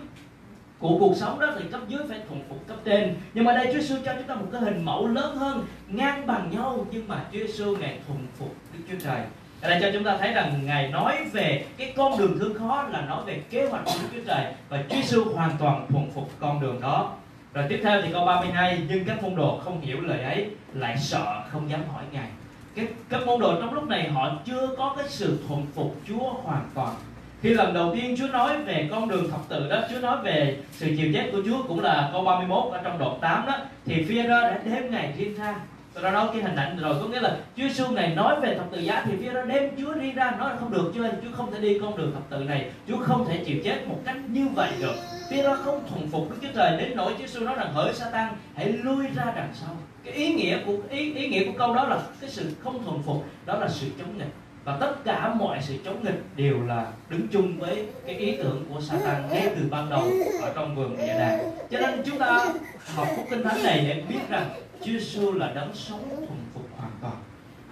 của 0.79 0.97
cuộc 1.00 1.17
sống 1.17 1.41
đó 1.41 1.53
thì 1.59 1.65
cấp 1.73 1.81
dưới 1.88 2.00
phải 2.09 2.19
thuần 2.29 2.41
phục 2.49 2.67
cấp 2.67 2.77
trên. 2.85 3.15
Nhưng 3.35 3.44
mà 3.44 3.53
đây 3.53 3.67
Chúa 3.67 3.81
Giêsu 3.81 3.94
cho 4.05 4.12
chúng 4.15 4.27
ta 4.29 4.35
một 4.35 4.47
cái 4.53 4.61
hình 4.61 4.85
mẫu 4.85 5.09
lớn 5.09 5.37
hơn, 5.37 5.67
ngang 5.88 6.27
bằng 6.27 6.50
nhau, 6.50 6.87
nhưng 6.91 7.09
mà 7.09 7.25
Chúa 7.33 7.38
Giêsu 7.38 7.77
ngài 7.77 7.99
thuần 8.06 8.27
phục 8.39 8.55
Đức 8.73 8.85
Chúa 8.89 8.99
Trời. 9.05 9.21
Ở 9.61 9.71
đây 9.71 9.79
cho 9.82 9.91
chúng 9.93 10.05
ta 10.05 10.17
thấy 10.17 10.32
rằng 10.32 10.61
ngài 10.67 10.89
nói 10.89 11.17
về 11.32 11.67
cái 11.77 11.93
con 11.97 12.19
đường 12.19 12.39
thương 12.39 12.55
khó 12.55 12.89
là 12.93 13.00
nói 13.00 13.23
về 13.27 13.41
kế 13.50 13.69
hoạch 13.69 13.85
của 13.85 13.93
Đức 14.03 14.09
Chúa 14.15 14.25
Trời 14.27 14.53
và 14.69 14.85
Chúa 14.89 14.97
Giêsu 14.97 15.25
hoàn 15.25 15.50
toàn 15.59 15.87
thuần 15.89 16.11
phục 16.15 16.31
con 16.41 16.61
đường 16.61 16.81
đó 16.81 17.12
rồi 17.56 17.64
tiếp 17.69 17.81
theo 17.82 18.03
thì 18.03 18.08
câu 18.12 18.25
32 18.25 18.82
nhưng 18.88 19.05
các 19.05 19.23
môn 19.23 19.37
đồ 19.37 19.61
không 19.64 19.81
hiểu 19.81 20.00
lời 20.00 20.23
ấy, 20.23 20.47
lại 20.75 20.97
sợ 20.99 21.43
không 21.50 21.70
dám 21.70 21.81
hỏi 21.93 22.05
ngài. 22.12 22.29
Các 22.75 22.87
các 23.08 23.26
môn 23.26 23.41
đồ 23.41 23.61
trong 23.61 23.75
lúc 23.75 23.88
này 23.88 24.08
họ 24.08 24.31
chưa 24.47 24.69
có 24.79 24.94
cái 24.97 25.08
sự 25.08 25.38
thuần 25.49 25.62
phục 25.75 25.97
Chúa 26.08 26.32
hoàn 26.43 26.70
toàn. 26.75 26.94
Khi 27.43 27.55
lần 27.55 27.75
đầu 27.75 27.94
tiên 27.94 28.17
Chúa 28.19 28.26
nói 28.26 28.62
về 28.62 28.88
con 28.91 29.08
đường 29.08 29.31
thập 29.31 29.41
tự 29.49 29.69
đó, 29.69 29.81
Chúa 29.91 29.99
nói 29.99 30.17
về 30.23 30.56
sự 30.73 30.94
chịu 30.99 31.12
chết 31.14 31.29
của 31.32 31.38
Chúa 31.47 31.62
cũng 31.69 31.81
là 31.81 32.11
câu 32.12 32.25
31 32.25 32.73
ở 32.73 32.81
trong 32.85 32.99
đoạn 32.99 33.19
8 33.20 33.47
đó, 33.47 33.58
thì 33.87 34.05
phi 34.05 34.23
đã 34.23 34.58
đếm 34.64 34.91
ngày 34.91 35.12
riêng 35.17 35.38
ra. 35.38 35.55
Tôi 35.94 36.05
đã 36.05 36.11
nói 36.11 36.29
cái 36.32 36.43
hình 36.43 36.56
ảnh 36.56 36.79
rồi, 36.79 36.94
có 37.03 37.08
nghĩa 37.08 37.20
là 37.20 37.37
Chúa 37.56 37.62
Giêsu 37.62 37.91
này 37.91 38.14
nói 38.14 38.41
về 38.41 38.55
thập 38.55 38.70
tự 38.70 38.81
giá 38.81 39.03
thì 39.06 39.12
phi 39.17 39.29
rơ 39.32 39.44
đem 39.44 39.70
Chúa 39.79 39.94
đi 39.94 40.12
ra, 40.12 40.31
nói 40.31 40.50
là 40.50 40.56
không 40.56 40.73
được 40.73 40.93
Chúa 40.94 41.03
ơi 41.03 41.12
Chúa 41.23 41.37
không 41.37 41.53
thể 41.53 41.61
đi 41.61 41.79
con 41.82 41.97
đường 41.97 42.12
thập 42.12 42.31
tự 42.31 42.44
này. 42.44 42.70
Chúa 42.88 42.99
không 42.99 43.26
thể 43.29 43.44
chịu 43.44 43.56
chết 43.64 43.88
một 43.88 43.99
cách 44.05 44.17
như 44.29 44.49
vậy 44.55 44.70
được. 44.81 44.94
Peter 45.31 45.58
không 45.64 45.88
thuần 45.88 46.08
phục 46.11 46.31
Đức 46.31 46.37
Chúa 46.43 46.52
Trời 46.55 46.76
đến 46.76 46.96
nỗi 46.96 47.12
Chúa 47.12 47.26
Giêsu 47.26 47.40
nói 47.40 47.55
rằng, 47.56 47.73
hỡi 47.73 47.94
Satan, 47.94 48.34
hãy 48.55 48.69
lui 48.69 49.06
ra 49.14 49.25
đằng 49.37 49.50
sau. 49.55 49.76
Cái 50.05 50.14
ý 50.14 50.34
nghĩa 50.34 50.58
của, 50.67 50.76
ý 50.90 51.14
ý 51.14 51.28
nghĩa 51.28 51.44
của 51.44 51.58
câu 51.58 51.75
đó 51.75 51.88
là 51.88 52.00
cái 52.20 52.31
sự 52.31 52.50
không 52.64 52.84
thuần 52.84 53.02
phục, 53.02 53.25
đó 53.46 53.58
là 53.58 53.69
sự 53.69 53.87
chống 53.99 54.19
nghịch. 54.19 54.32
Và 54.64 54.76
tất 54.81 55.05
cả 55.05 55.34
mọi 55.34 55.58
sự 55.62 55.76
chống 55.84 56.05
nghịch 56.05 56.23
đều 56.37 56.62
là 56.62 56.87
đứng 57.08 57.28
chung 57.28 57.58
với 57.58 57.87
cái 58.06 58.14
ý 58.14 58.37
tưởng 58.37 58.64
của 58.69 58.81
Satan 58.81 59.28
ngay 59.31 59.49
từ 59.56 59.67
ban 59.70 59.90
đầu 59.90 60.11
ở 60.43 60.52
trong 60.55 60.76
vườn 60.76 60.96
địa 60.96 61.19
đàng. 61.19 61.50
Cho 61.70 61.79
nên 61.81 62.02
chúng 62.06 62.19
ta 62.19 62.55
học 62.94 63.08
phúc 63.17 63.26
kinh 63.31 63.43
thánh 63.43 63.62
này 63.62 63.84
để 63.88 64.02
biết 64.08 64.29
rằng 64.29 64.50
Chúa 64.81 64.93
Giêsu 64.93 65.32
là 65.32 65.52
đấng 65.55 65.75
sống 65.75 66.08
thuần 66.08 66.40
phục 66.55 66.69
hoàn 66.76 66.93
toàn, 67.00 67.14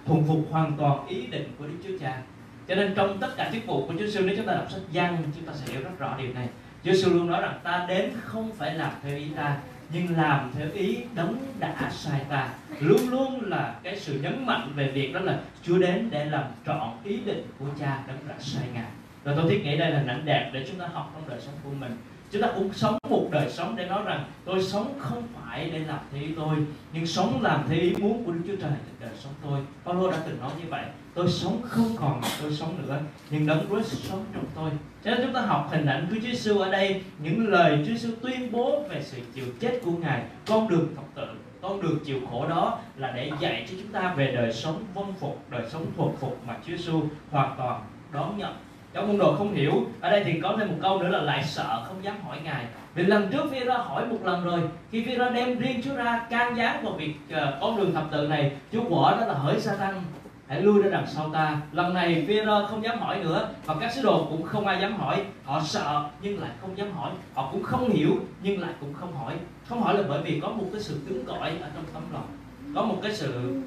thuần 0.05 0.23
phục 0.27 0.51
hoàn 0.51 0.77
toàn 0.77 1.07
ý 1.07 1.25
định 1.25 1.47
của 1.59 1.65
Đức 1.67 1.77
Chúa 1.83 1.97
Cha. 2.01 2.21
Cho 2.67 2.75
nên 2.75 2.93
trong 2.95 3.17
tất 3.19 3.29
cả 3.37 3.49
chức 3.53 3.65
vụ 3.65 3.85
của 3.87 3.93
Chúa 3.93 4.05
Giêsu 4.05 4.21
nếu 4.25 4.35
chúng 4.37 4.45
ta 4.45 4.53
đọc 4.53 4.71
sách 4.71 4.81
Giăng, 4.91 5.17
chúng 5.35 5.45
ta 5.45 5.53
sẽ 5.55 5.73
hiểu 5.73 5.83
rất 5.83 5.99
rõ 5.99 6.15
điều 6.17 6.33
này. 6.33 6.47
Giêsu 6.85 7.09
luôn 7.09 7.27
nói 7.27 7.41
rằng 7.41 7.59
ta 7.63 7.85
đến 7.87 8.11
không 8.23 8.51
phải 8.57 8.75
làm 8.75 8.91
theo 9.03 9.17
ý 9.17 9.25
ta, 9.35 9.57
nhưng 9.93 10.17
làm 10.17 10.51
theo 10.57 10.67
ý 10.73 10.97
đấng 11.15 11.37
đã 11.59 11.91
sai 11.91 12.21
ta. 12.29 12.49
Luôn 12.79 13.09
luôn 13.09 13.41
là 13.41 13.75
cái 13.83 13.99
sự 13.99 14.19
nhấn 14.21 14.45
mạnh 14.45 14.71
về 14.75 14.91
việc 14.91 15.13
đó 15.13 15.19
là 15.19 15.39
Chúa 15.63 15.77
đến 15.77 16.07
để 16.11 16.25
làm 16.25 16.43
trọn 16.65 16.89
ý 17.03 17.17
định 17.25 17.43
của 17.59 17.65
Cha 17.79 18.03
đấng 18.07 18.17
đã 18.27 18.35
sai 18.39 18.63
ngài. 18.73 18.91
Và 19.23 19.33
tôi 19.35 19.49
thiết 19.49 19.63
nghĩ 19.63 19.77
đây 19.77 19.91
là 19.91 20.03
hình 20.07 20.25
đẹp 20.25 20.49
để 20.53 20.65
chúng 20.69 20.79
ta 20.79 20.87
học 20.93 21.11
trong 21.13 21.29
đời 21.29 21.39
sống 21.41 21.53
của 21.63 21.69
mình. 21.79 21.97
Chúng 22.31 22.41
ta 22.41 22.47
cũng 22.55 22.73
sống 22.73 22.97
một 23.09 23.27
đời 23.31 23.49
sống 23.49 23.75
để 23.75 23.85
nói 23.85 24.03
rằng 24.05 24.23
tôi 24.45 24.63
sống 24.63 24.93
không 24.99 25.23
phải 25.35 25.69
để 25.69 25.79
làm 25.79 25.99
theo 26.11 26.21
ý 26.21 26.29
tôi, 26.35 26.55
nhưng 26.93 27.07
sống 27.07 27.41
làm 27.41 27.63
theo 27.69 27.79
ý 27.79 27.93
muốn 27.99 28.23
của 28.25 28.31
Đức 28.31 28.41
Chúa 28.47 28.55
Trời 28.55 28.71
trong 28.71 28.95
đời 28.99 29.15
sống 29.19 29.33
tôi. 29.43 29.59
Paulo 29.85 30.11
đã 30.11 30.17
từng 30.25 30.39
nói 30.39 30.51
như 30.61 30.65
vậy 30.69 30.83
tôi 31.15 31.29
sống 31.29 31.61
không 31.63 31.95
còn 31.99 32.21
là 32.21 32.29
tôi 32.41 32.53
sống 32.53 32.77
nữa. 32.87 32.99
Nhưng 33.29 33.47
đấng 33.47 33.65
Christ 33.69 34.09
sống 34.09 34.25
trong 34.33 34.45
tôi. 34.55 34.69
Cho 35.03 35.11
nên 35.11 35.21
chúng 35.23 35.33
ta 35.33 35.41
học 35.41 35.67
hình 35.71 35.85
ảnh 35.85 36.07
của 36.09 36.15
Chúa 36.15 36.21
Giêsu 36.21 36.59
ở 36.59 36.71
đây. 36.71 37.03
Những 37.19 37.47
lời 37.47 37.77
Chúa 37.77 37.93
Giêsu 37.93 38.09
tuyên 38.21 38.51
bố 38.51 38.83
về 38.89 39.01
sự 39.03 39.17
chịu 39.33 39.45
chết 39.59 39.79
của 39.85 39.91
Ngài. 39.91 40.21
Con 40.47 40.69
đường 40.69 40.87
thập 40.95 41.05
tự 41.15 41.27
con 41.61 41.81
đường 41.81 41.99
chịu 42.05 42.19
khổ 42.31 42.47
đó 42.47 42.79
là 42.95 43.11
để 43.11 43.31
dạy 43.39 43.65
cho 43.69 43.75
chúng 43.81 43.91
ta 43.91 44.13
về 44.17 44.31
đời 44.31 44.53
sống 44.53 44.83
vâng 44.93 45.13
phục 45.19 45.45
đời 45.49 45.63
sống 45.69 45.85
thuộc 45.97 46.19
phục 46.19 46.41
mà 46.47 46.55
Chúa 46.67 46.77
Giêsu 46.77 47.01
hoàn 47.31 47.55
toàn 47.57 47.81
đón 48.13 48.37
nhận. 48.37 48.53
Các 48.93 49.07
môn 49.07 49.17
đồ 49.17 49.35
không 49.35 49.53
hiểu. 49.53 49.73
Ở 50.01 50.11
đây 50.11 50.23
thì 50.23 50.39
có 50.41 50.55
thêm 50.59 50.67
một 50.67 50.77
câu 50.81 50.99
nữa 50.99 51.07
là 51.07 51.21
lại 51.21 51.43
sợ 51.43 51.83
không 51.87 52.03
dám 52.03 52.15
hỏi 52.23 52.37
ngài. 52.43 52.65
Vì 52.95 53.03
lần 53.03 53.31
trước 53.31 53.51
phi 53.51 53.59
ra 53.59 53.77
hỏi 53.77 54.05
một 54.05 54.19
lần 54.23 54.43
rồi. 54.43 54.61
Khi 54.91 55.05
phi 55.05 55.15
ra 55.15 55.29
đem 55.29 55.59
riêng 55.59 55.81
chúa 55.83 55.95
ra 55.95 56.25
can 56.29 56.57
gián 56.57 56.83
vào 56.83 56.93
việc 56.93 57.13
uh, 57.31 57.37
con 57.61 57.77
đường 57.77 57.93
thập 57.93 58.11
tự 58.11 58.27
này 58.27 58.51
chúa 58.71 58.83
quả 58.89 59.11
đó 59.11 59.25
là 59.25 59.33
hỡi 59.33 59.59
sa 59.59 59.75
tăng 59.75 60.03
hãy 60.47 60.61
lui 60.61 60.81
ra 60.81 60.89
đằng 60.89 61.07
sau 61.07 61.29
ta. 61.29 61.61
Lần 61.71 61.93
này 61.93 62.25
Peter 62.27 62.69
không 62.69 62.83
dám 62.83 62.99
hỏi 62.99 63.19
nữa 63.23 63.49
và 63.65 63.75
các 63.79 63.93
sứ 63.93 64.01
đồ 64.01 64.27
cũng 64.29 64.43
không 64.43 64.67
ai 64.67 64.81
dám 64.81 64.97
hỏi. 64.97 65.25
Họ 65.43 65.61
sợ 65.63 66.09
nhưng 66.21 66.39
lại 66.39 66.51
không 66.61 66.77
dám 66.77 66.91
hỏi. 66.91 67.11
Họ 67.33 67.49
cũng 67.51 67.63
không 67.63 67.89
hiểu 67.89 68.11
nhưng 68.43 68.59
lại 68.61 68.73
cũng 68.79 68.93
không 68.93 69.15
hỏi. 69.15 69.33
Không 69.67 69.81
hỏi 69.81 69.97
là 69.97 70.03
bởi 70.09 70.21
vì 70.21 70.39
có 70.39 70.49
một 70.49 70.65
cái 70.71 70.81
sự 70.81 70.99
cứng 71.07 71.25
cỏi 71.25 71.49
ở 71.49 71.69
trong 71.75 71.83
tấm 71.93 72.03
lòng. 72.13 72.27
Có 72.75 72.81
một 72.83 72.99
cái 73.03 73.15
sự 73.15 73.61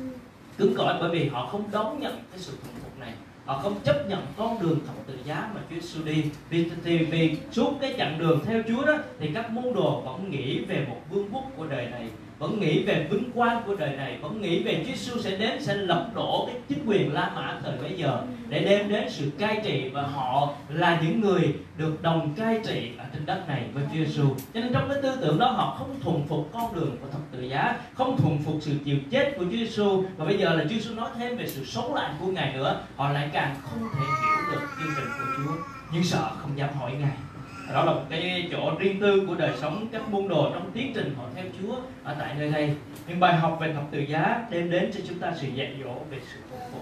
cứng 0.58 0.74
cỏi 0.74 0.96
bởi 1.00 1.10
vì 1.10 1.28
họ 1.28 1.46
không 1.46 1.62
đón 1.70 2.00
nhận 2.00 2.22
cái 2.30 2.38
sự 2.38 2.52
thuần 2.62 2.74
phục 2.82 2.98
này. 2.98 3.12
Họ 3.46 3.58
không 3.58 3.80
chấp 3.84 4.08
nhận 4.08 4.26
con 4.36 4.60
đường 4.60 4.78
thập 4.86 5.06
tự 5.06 5.14
giá 5.24 5.50
mà 5.54 5.60
Chúa 5.70 5.74
Giêsu 5.80 6.04
đi. 6.04 6.24
Vì, 6.50 6.70
thì 6.84 6.98
vì 6.98 7.36
suốt 7.52 7.72
cái 7.80 7.94
chặng 7.98 8.18
đường 8.18 8.40
theo 8.44 8.62
Chúa 8.68 8.86
đó 8.86 8.94
thì 9.20 9.30
các 9.34 9.50
môn 9.50 9.74
đồ 9.74 10.00
vẫn 10.00 10.30
nghĩ 10.30 10.64
về 10.64 10.86
một 10.88 11.00
vương 11.10 11.28
quốc 11.32 11.44
của 11.56 11.66
đời 11.66 11.86
này 11.90 12.08
vẫn 12.38 12.60
nghĩ 12.60 12.82
về 12.84 13.06
vinh 13.10 13.30
quang 13.34 13.62
của 13.66 13.74
đời 13.74 13.96
này, 13.96 14.18
vẫn 14.22 14.42
nghĩ 14.42 14.62
về 14.62 14.74
Chúa 14.74 14.92
Giêsu 14.92 15.20
sẽ 15.20 15.36
đến, 15.36 15.62
sẽ 15.62 15.74
lật 15.74 16.06
đổ 16.14 16.44
cái 16.46 16.60
chính 16.68 16.86
quyền 16.86 17.12
La 17.12 17.30
Mã 17.34 17.60
thời 17.62 17.78
bấy 17.78 17.92
giờ, 17.96 18.22
để 18.48 18.64
đem 18.64 18.88
đến 18.88 19.10
sự 19.10 19.30
cai 19.38 19.60
trị 19.64 19.90
và 19.92 20.02
họ 20.02 20.52
là 20.68 21.00
những 21.02 21.20
người 21.20 21.54
được 21.76 22.02
đồng 22.02 22.34
cai 22.36 22.60
trị 22.66 22.90
ở 22.98 23.04
trên 23.12 23.26
đất 23.26 23.48
này 23.48 23.64
với 23.74 23.84
Chúa 23.92 24.04
Giêsu 24.04 24.28
cho 24.54 24.60
nên 24.60 24.72
trong 24.72 24.88
cái 24.88 25.02
tư 25.02 25.16
tưởng 25.20 25.38
đó, 25.38 25.50
họ 25.50 25.76
không 25.78 26.00
thuần 26.00 26.22
phục 26.28 26.48
con 26.52 26.74
đường 26.74 26.96
của 27.00 27.08
thập 27.12 27.20
tự 27.32 27.42
giá, 27.42 27.76
không 27.94 28.16
thuần 28.16 28.38
phục 28.44 28.56
sự 28.60 28.72
chịu 28.84 28.96
chết 29.10 29.34
của 29.36 29.44
Chúa 29.44 29.50
Giêsu 29.50 30.04
và 30.16 30.24
bây 30.24 30.38
giờ 30.38 30.54
là 30.54 30.64
Chúa 30.64 30.74
Giêsu 30.74 30.94
nói 30.94 31.10
thêm 31.18 31.36
về 31.36 31.46
sự 31.46 31.64
sống 31.64 31.94
lại 31.94 32.10
của 32.20 32.26
ngài 32.26 32.52
nữa, 32.52 32.80
họ 32.96 33.10
lại 33.10 33.28
càng 33.32 33.54
không 33.62 33.88
thể 33.94 34.00
hiểu 34.00 34.52
được 34.52 34.66
chương 34.78 34.94
trình 34.96 35.08
của 35.18 35.24
Chúa. 35.36 35.52
Nhưng 35.92 36.04
sợ 36.04 36.30
không 36.38 36.58
dám 36.58 36.68
hỏi 36.78 36.92
ngài 37.00 37.27
đó 37.72 37.84
là 37.84 37.92
một 37.92 38.02
cái 38.10 38.48
chỗ 38.52 38.72
riêng 38.78 39.00
tư 39.00 39.24
của 39.26 39.34
đời 39.34 39.52
sống 39.60 39.88
các 39.92 40.08
môn 40.10 40.28
đồ 40.28 40.50
trong 40.52 40.70
tiến 40.74 40.92
trình 40.94 41.14
họ 41.16 41.24
theo 41.34 41.44
Chúa 41.60 41.74
ở 42.04 42.16
tại 42.18 42.34
nơi 42.38 42.50
đây. 42.50 42.74
Nhưng 43.08 43.20
bài 43.20 43.36
học 43.36 43.58
về 43.60 43.72
thập 43.72 43.84
tự 43.90 43.98
giá 43.98 44.46
đem 44.50 44.70
đến 44.70 44.90
cho 44.94 45.00
chúng 45.08 45.18
ta 45.18 45.32
sự 45.36 45.48
dạy 45.54 45.76
dỗ 45.84 45.94
về 46.10 46.18
sự 46.32 46.40
phục 46.50 46.60
vụ. 46.72 46.80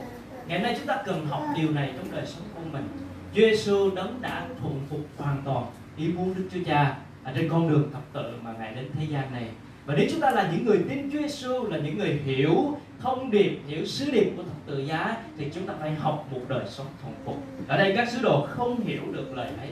ngày 0.48 0.58
nay 0.58 0.74
chúng 0.78 0.86
ta 0.86 1.02
cần 1.06 1.26
học 1.26 1.42
điều 1.56 1.70
này 1.70 1.90
trong 1.96 2.12
đời 2.12 2.26
sống 2.26 2.44
của 2.54 2.60
mình. 2.72 2.88
Chúa 3.34 3.40
Giêsu 3.40 3.90
đấng 3.90 4.18
đã 4.20 4.46
thuần 4.60 4.74
phục 4.90 5.00
hoàn 5.18 5.42
toàn 5.44 5.64
ý 5.96 6.08
muốn 6.08 6.34
Đức 6.34 6.48
Chúa 6.52 6.60
Cha 6.66 6.96
ở 7.24 7.32
trên 7.36 7.48
con 7.48 7.68
đường 7.68 7.90
thập 7.92 8.02
tự 8.12 8.32
mà 8.42 8.52
ngài 8.58 8.74
đến 8.74 8.84
thế 8.98 9.06
gian 9.10 9.32
này. 9.32 9.48
Và 9.86 9.94
nếu 9.98 10.06
chúng 10.10 10.20
ta 10.20 10.30
là 10.30 10.50
những 10.52 10.66
người 10.66 10.78
tin 10.88 11.10
Chúa 11.12 11.18
Giêsu 11.18 11.66
là 11.66 11.78
những 11.78 11.98
người 11.98 12.20
hiểu 12.24 12.78
thông 13.00 13.30
điệp, 13.30 13.58
hiểu 13.66 13.86
sứ 13.86 14.10
điệp 14.10 14.32
của 14.36 14.42
thập 14.42 14.66
tự 14.66 14.78
giá, 14.78 15.16
thì 15.38 15.46
chúng 15.54 15.66
ta 15.66 15.74
phải 15.80 15.94
học 15.94 16.28
một 16.30 16.40
đời 16.48 16.64
sống 16.68 16.86
thuần 17.02 17.14
phục. 17.24 17.36
Ở 17.68 17.76
đây 17.78 17.92
các 17.96 18.08
sứ 18.08 18.18
đồ 18.22 18.46
không 18.50 18.80
hiểu 18.80 19.02
được 19.12 19.36
lời 19.36 19.48
ấy 19.58 19.68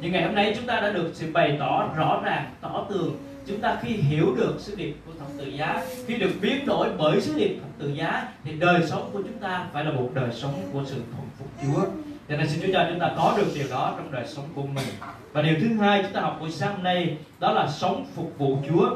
nhưng 0.00 0.12
ngày 0.12 0.22
hôm 0.22 0.34
nay 0.34 0.52
chúng 0.56 0.66
ta 0.66 0.80
đã 0.80 0.90
được 0.90 1.10
sự 1.14 1.32
bày 1.32 1.56
tỏ 1.60 1.88
rõ 1.96 2.20
ràng, 2.24 2.50
tỏ 2.60 2.86
tường. 2.88 3.16
Chúng 3.46 3.60
ta 3.60 3.78
khi 3.82 3.88
hiểu 3.88 4.34
được 4.36 4.54
sứ 4.58 4.74
điệp 4.76 4.94
của 5.06 5.12
thập 5.18 5.28
tự 5.38 5.46
giá, 5.46 5.82
khi 6.06 6.16
được 6.16 6.30
biến 6.40 6.66
đổi 6.66 6.88
bởi 6.98 7.20
sứ 7.20 7.34
điệp 7.38 7.58
thập 7.60 7.70
tự 7.78 7.88
giá, 7.94 8.28
thì 8.44 8.52
đời 8.52 8.86
sống 8.86 9.10
của 9.12 9.22
chúng 9.22 9.38
ta 9.38 9.66
phải 9.72 9.84
là 9.84 9.90
một 9.90 10.10
đời 10.14 10.28
sống 10.32 10.54
của 10.72 10.82
sự 10.84 11.02
thuận 11.12 11.28
phục 11.38 11.48
Chúa. 11.62 11.82
Cho 12.28 12.36
nên 12.36 12.48
xin 12.48 12.60
Chúa 12.62 12.72
cho 12.72 12.86
chúng 12.90 13.00
ta 13.00 13.10
có 13.16 13.34
được 13.36 13.46
điều 13.54 13.66
đó 13.70 13.94
trong 13.96 14.12
đời 14.12 14.26
sống 14.26 14.44
của 14.54 14.62
mình. 14.62 14.86
Và 15.32 15.42
điều 15.42 15.54
thứ 15.60 15.68
hai 15.80 16.02
chúng 16.02 16.12
ta 16.12 16.20
học 16.20 16.36
buổi 16.40 16.50
sáng 16.50 16.74
hôm 16.74 16.82
nay, 16.82 17.16
đó 17.40 17.52
là 17.52 17.68
sống 17.68 18.06
phục 18.14 18.38
vụ 18.38 18.58
Chúa. 18.68 18.90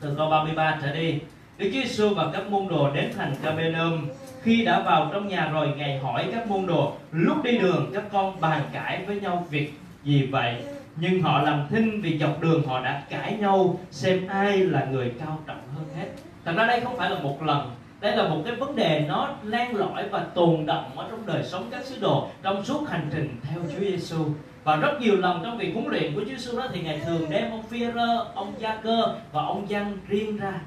Từ 0.00 0.14
câu 0.16 0.30
33 0.30 0.78
trở 0.82 0.92
đi, 0.92 1.18
Đức 1.58 1.70
Chúa 1.74 1.80
Giêsu 1.80 2.14
và 2.14 2.30
các 2.32 2.50
môn 2.50 2.68
đồ 2.68 2.90
đến 2.90 3.12
thành 3.16 3.34
Capernaum 3.42 4.06
khi 4.42 4.64
đã 4.64 4.80
vào 4.80 5.10
trong 5.12 5.28
nhà 5.28 5.48
rồi, 5.48 5.68
ngài 5.76 5.98
hỏi 5.98 6.28
các 6.32 6.46
môn 6.46 6.66
đồ, 6.66 6.92
lúc 7.12 7.44
đi 7.44 7.58
đường, 7.58 7.90
các 7.94 8.04
con 8.12 8.40
bàn 8.40 8.62
cãi 8.72 9.04
với 9.06 9.20
nhau 9.20 9.46
việc 9.50 9.72
vì 10.04 10.28
vậy 10.30 10.62
nhưng 10.96 11.22
họ 11.22 11.42
làm 11.42 11.66
thinh 11.70 12.00
vì 12.00 12.18
dọc 12.18 12.40
đường 12.40 12.66
họ 12.66 12.84
đã 12.84 13.02
cãi 13.08 13.36
nhau 13.40 13.80
xem 13.90 14.26
ai 14.26 14.58
là 14.58 14.84
người 14.84 15.12
cao 15.18 15.38
trọng 15.46 15.62
hơn 15.74 15.84
hết. 15.96 16.06
Thật 16.44 16.52
ra 16.56 16.66
đây 16.66 16.80
không 16.80 16.96
phải 16.96 17.10
là 17.10 17.18
một 17.18 17.42
lần. 17.42 17.70
Đây 18.00 18.16
là 18.16 18.28
một 18.28 18.42
cái 18.44 18.54
vấn 18.54 18.76
đề 18.76 19.04
nó 19.08 19.30
len 19.44 19.76
lỏi 19.76 20.08
và 20.08 20.26
tồn 20.34 20.66
động 20.66 20.98
ở 20.98 21.06
trong 21.10 21.26
đời 21.26 21.42
sống 21.42 21.68
các 21.70 21.84
sứ 21.84 22.00
đồ 22.00 22.28
trong 22.42 22.64
suốt 22.64 22.88
hành 22.88 23.08
trình 23.12 23.36
theo 23.42 23.60
Chúa 23.72 23.80
Giêsu 23.80 24.24
và 24.64 24.76
rất 24.76 25.00
nhiều 25.00 25.16
lần 25.16 25.40
trong 25.44 25.58
việc 25.58 25.74
huấn 25.74 25.86
luyện 25.86 26.14
của 26.14 26.20
Chúa 26.20 26.26
Giêsu 26.26 26.58
đó 26.58 26.66
thì 26.72 26.80
ngài 26.80 27.00
thường 27.00 27.30
đem 27.30 27.50
ông 27.50 27.62
Phi-rơ, 27.70 28.24
ông 28.34 28.54
Gia 28.58 28.76
Cơ 28.76 29.14
và 29.32 29.42
ông 29.42 29.68
Giăng 29.68 29.98
riêng 30.08 30.36
ra 30.36 30.60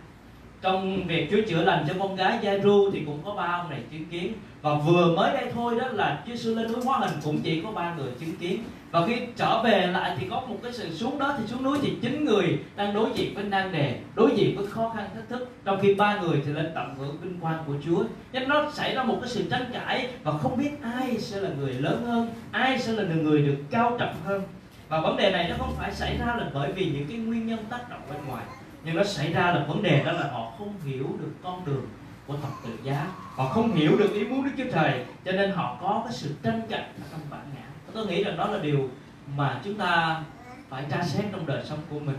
trong 0.61 1.07
việc 1.07 1.27
Chúa 1.31 1.41
chữa 1.47 1.63
lành 1.63 1.85
cho 1.87 1.93
con 1.99 2.15
gái 2.15 2.39
Giai-ru 2.41 2.91
thì 2.91 3.03
cũng 3.05 3.21
có 3.25 3.33
ba 3.33 3.43
ông 3.43 3.69
này 3.69 3.79
chứng 3.91 4.05
kiến. 4.05 4.33
Và 4.61 4.73
vừa 4.73 5.15
mới 5.15 5.33
đây 5.33 5.51
thôi 5.53 5.75
đó 5.79 5.87
là 5.87 6.23
Chúa 6.25 6.35
Giêsu 6.35 6.55
lên 6.55 6.71
núi 6.71 6.81
hóa 6.85 6.99
hình 6.99 7.19
cũng 7.23 7.39
chỉ 7.43 7.61
có 7.61 7.71
ba 7.71 7.95
người 7.95 8.11
chứng 8.19 8.35
kiến. 8.35 8.63
Và 8.91 9.07
khi 9.07 9.15
trở 9.35 9.61
về 9.63 9.87
lại 9.87 10.15
thì 10.19 10.27
có 10.29 10.41
một 10.47 10.55
cái 10.63 10.71
sự 10.71 10.95
xuống 10.95 11.19
đó, 11.19 11.35
thì 11.37 11.47
xuống 11.47 11.63
núi 11.63 11.77
thì 11.81 11.93
chín 12.01 12.25
người 12.25 12.59
đang 12.75 12.93
đối 12.93 13.09
diện 13.15 13.35
với 13.35 13.43
nan 13.43 13.71
đề, 13.71 13.99
đối 14.15 14.31
diện 14.35 14.57
với 14.57 14.67
khó 14.67 14.93
khăn 14.95 15.09
thách 15.15 15.29
thức. 15.29 15.49
Trong 15.65 15.79
khi 15.81 15.93
ba 15.93 16.19
người 16.21 16.41
thì 16.45 16.51
lên 16.51 16.71
tận 16.75 16.95
hưởng 16.99 17.17
vinh 17.21 17.39
quang 17.39 17.63
của 17.67 17.73
Chúa. 17.85 18.03
Nên 18.33 18.49
nó 18.49 18.71
xảy 18.71 18.95
ra 18.95 19.03
một 19.03 19.17
cái 19.21 19.29
sự 19.29 19.43
tranh 19.51 19.65
cãi 19.73 20.07
và 20.23 20.31
không 20.37 20.57
biết 20.57 20.71
ai 20.81 21.17
sẽ 21.17 21.39
là 21.39 21.49
người 21.59 21.73
lớn 21.73 22.05
hơn, 22.05 22.29
ai 22.51 22.79
sẽ 22.79 22.91
là 22.91 23.03
người 23.03 23.41
được 23.41 23.57
cao 23.71 23.95
trọng 23.99 24.15
hơn. 24.25 24.41
Và 24.89 25.01
vấn 25.01 25.17
đề 25.17 25.31
này 25.31 25.49
nó 25.49 25.55
không 25.59 25.73
phải 25.77 25.91
xảy 25.91 26.17
ra 26.17 26.25
là 26.25 26.49
bởi 26.53 26.71
vì 26.71 26.85
những 26.85 27.05
cái 27.07 27.17
nguyên 27.17 27.47
nhân 27.47 27.59
tác 27.69 27.89
động 27.89 28.01
bên 28.09 28.19
ngoài 28.27 28.43
nhưng 28.87 28.95
nó 28.95 29.03
xảy 29.03 29.33
ra 29.33 29.51
là 29.51 29.65
vấn 29.67 29.83
đề 29.83 30.03
đó 30.05 30.11
là 30.11 30.29
họ 30.31 30.51
không 30.57 30.73
hiểu 30.85 31.05
được 31.19 31.31
con 31.43 31.65
đường 31.65 31.87
của 32.27 32.35
thập 32.37 32.51
tự 32.65 32.69
giá. 32.83 33.07
Họ 33.35 33.47
không 33.49 33.73
hiểu 33.73 33.97
được 33.97 34.13
ý 34.13 34.25
muốn 34.25 34.45
Đức 34.45 34.51
Chúa 34.57 34.71
Trời, 34.73 35.05
cho 35.25 35.31
nên 35.31 35.51
họ 35.51 35.77
có 35.81 36.01
cái 36.05 36.13
sự 36.13 36.35
tranh 36.43 36.61
cãi 36.69 36.79
ở 36.79 37.07
trong 37.11 37.19
bản 37.29 37.41
ngã. 37.55 37.61
Tôi 37.93 38.07
nghĩ 38.07 38.23
rằng 38.23 38.37
đó 38.37 38.47
là 38.47 38.59
điều 38.59 38.89
mà 39.35 39.61
chúng 39.63 39.77
ta 39.77 40.21
phải 40.69 40.85
tra 40.91 41.03
xét 41.03 41.25
trong 41.31 41.45
đời 41.45 41.65
sống 41.65 41.79
của 41.89 41.99
mình 41.99 42.17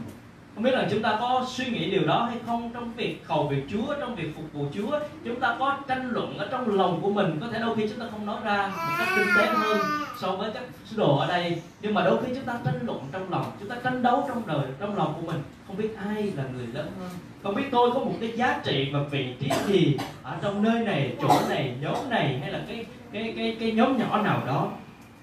không 0.58 0.64
biết 0.64 0.74
là 0.74 0.86
chúng 0.90 1.02
ta 1.02 1.16
có 1.20 1.46
suy 1.48 1.66
nghĩ 1.66 1.90
điều 1.90 2.06
đó 2.06 2.24
hay 2.24 2.38
không 2.46 2.70
trong 2.74 2.92
việc 2.96 3.22
cầu 3.28 3.48
việc 3.48 3.62
Chúa, 3.70 3.94
trong 4.00 4.14
việc 4.14 4.36
phục 4.36 4.44
vụ 4.52 4.66
Chúa. 4.74 4.98
Chúng 5.24 5.40
ta 5.40 5.56
có 5.58 5.78
tranh 5.88 6.10
luận 6.10 6.38
ở 6.38 6.48
trong 6.50 6.76
lòng 6.76 7.00
của 7.02 7.10
mình. 7.10 7.38
Có 7.40 7.46
thể 7.52 7.58
đôi 7.58 7.76
khi 7.76 7.88
chúng 7.88 7.98
ta 8.00 8.06
không 8.10 8.26
nói 8.26 8.36
ra 8.44 8.66
một 8.66 8.94
cách 8.98 9.08
tinh 9.16 9.26
tế 9.38 9.46
hơn 9.46 9.78
so 10.20 10.32
với 10.32 10.50
các 10.54 10.62
sứ 10.84 10.96
đồ 10.96 11.18
ở 11.18 11.26
đây. 11.26 11.62
Nhưng 11.80 11.94
mà 11.94 12.04
đôi 12.04 12.18
khi 12.24 12.32
chúng 12.34 12.44
ta 12.44 12.54
tranh 12.64 12.78
luận 12.82 13.00
trong 13.12 13.30
lòng. 13.30 13.44
Chúng 13.60 13.68
ta 13.68 13.76
tranh 13.84 14.02
đấu 14.02 14.24
trong 14.28 14.42
đời, 14.46 14.66
trong 14.80 14.96
lòng 14.96 15.14
của 15.16 15.32
mình. 15.32 15.42
Không 15.66 15.76
biết 15.76 15.96
ai 16.08 16.32
là 16.36 16.44
người 16.54 16.66
lớn 16.72 16.90
hơn. 17.00 17.10
Không 17.42 17.54
biết 17.54 17.64
tôi 17.70 17.90
có 17.94 17.98
một 17.98 18.14
cái 18.20 18.32
giá 18.36 18.60
trị 18.64 18.90
và 18.92 19.00
vị 19.10 19.34
trí 19.40 19.50
gì 19.66 19.96
ở 20.22 20.36
trong 20.42 20.62
nơi 20.62 20.80
này, 20.80 21.16
chỗ 21.22 21.40
này, 21.48 21.74
nhóm 21.80 22.10
này 22.10 22.38
hay 22.42 22.52
là 22.52 22.60
cái 22.68 22.86
cái 23.12 23.34
cái 23.36 23.56
cái 23.60 23.72
nhóm 23.72 23.98
nhỏ 23.98 24.22
nào 24.22 24.42
đó 24.46 24.68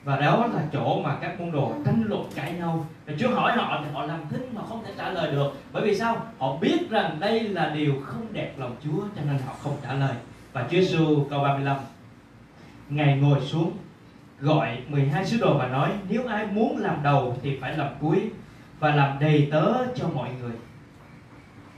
và 0.05 0.17
đó 0.17 0.47
là 0.53 0.63
chỗ 0.73 1.01
mà 1.03 1.17
các 1.21 1.39
môn 1.39 1.51
đồ 1.51 1.73
tranh 1.85 2.03
luận 2.05 2.23
cãi 2.35 2.53
nhau. 2.53 2.85
Và 3.05 3.13
Chúa 3.19 3.29
hỏi 3.29 3.53
họ 3.55 3.81
thì 3.83 3.89
họ 3.93 4.05
làm 4.05 4.19
thinh 4.29 4.49
mà 4.53 4.61
không 4.69 4.83
thể 4.85 4.91
trả 4.97 5.09
lời 5.09 5.31
được. 5.31 5.53
Bởi 5.71 5.83
vì 5.83 5.95
sao? 5.95 6.17
Họ 6.37 6.57
biết 6.57 6.89
rằng 6.89 7.17
đây 7.19 7.39
là 7.39 7.69
điều 7.69 7.93
không 8.05 8.27
đẹp 8.33 8.53
lòng 8.57 8.75
Chúa, 8.83 9.01
cho 9.15 9.21
nên 9.27 9.37
họ 9.45 9.53
không 9.59 9.77
trả 9.83 9.93
lời. 9.93 10.13
Và 10.53 10.61
Chúa 10.61 10.69
Giêsu 10.69 11.23
câu 11.29 11.43
35 11.43 11.77
Ngài 12.89 13.17
ngồi 13.17 13.41
xuống, 13.41 13.71
gọi 14.39 14.77
12 14.87 15.25
sứ 15.25 15.37
đồ 15.37 15.57
và 15.57 15.67
nói, 15.67 15.89
nếu 16.09 16.27
ai 16.27 16.47
muốn 16.47 16.77
làm 16.77 17.03
đầu 17.03 17.37
thì 17.41 17.57
phải 17.61 17.77
làm 17.77 17.87
cuối 18.01 18.29
và 18.79 18.95
làm 18.95 19.19
đầy 19.19 19.47
tớ 19.51 19.73
cho 19.95 20.07
mọi 20.13 20.29
người. 20.41 20.55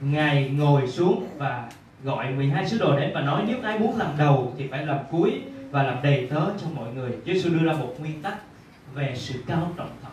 Ngài 0.02 0.50
ngồi 0.50 0.88
xuống 0.88 1.28
và 1.38 1.70
gọi 2.04 2.32
12 2.32 2.68
sứ 2.68 2.78
đồ 2.78 3.00
đến 3.00 3.12
và 3.14 3.22
nói, 3.22 3.44
nếu 3.48 3.58
ai 3.64 3.80
muốn 3.80 3.98
làm 3.98 4.12
đầu 4.18 4.54
thì 4.58 4.68
phải 4.68 4.86
làm 4.86 4.98
cuối 5.12 5.42
và 5.72 5.84
làm 5.84 5.98
đầy 6.04 6.28
tớ 6.30 6.42
cho 6.62 6.68
mọi 6.76 6.94
người. 6.94 7.12
Chúa 7.12 7.34
Giêsu 7.34 7.50
đưa 7.50 7.66
ra 7.66 7.74
một 7.74 7.96
nguyên 8.00 8.22
tắc 8.22 8.38
về 8.94 9.14
sự 9.16 9.44
cao 9.48 9.72
trọng 9.78 9.90
thật. 10.04 10.10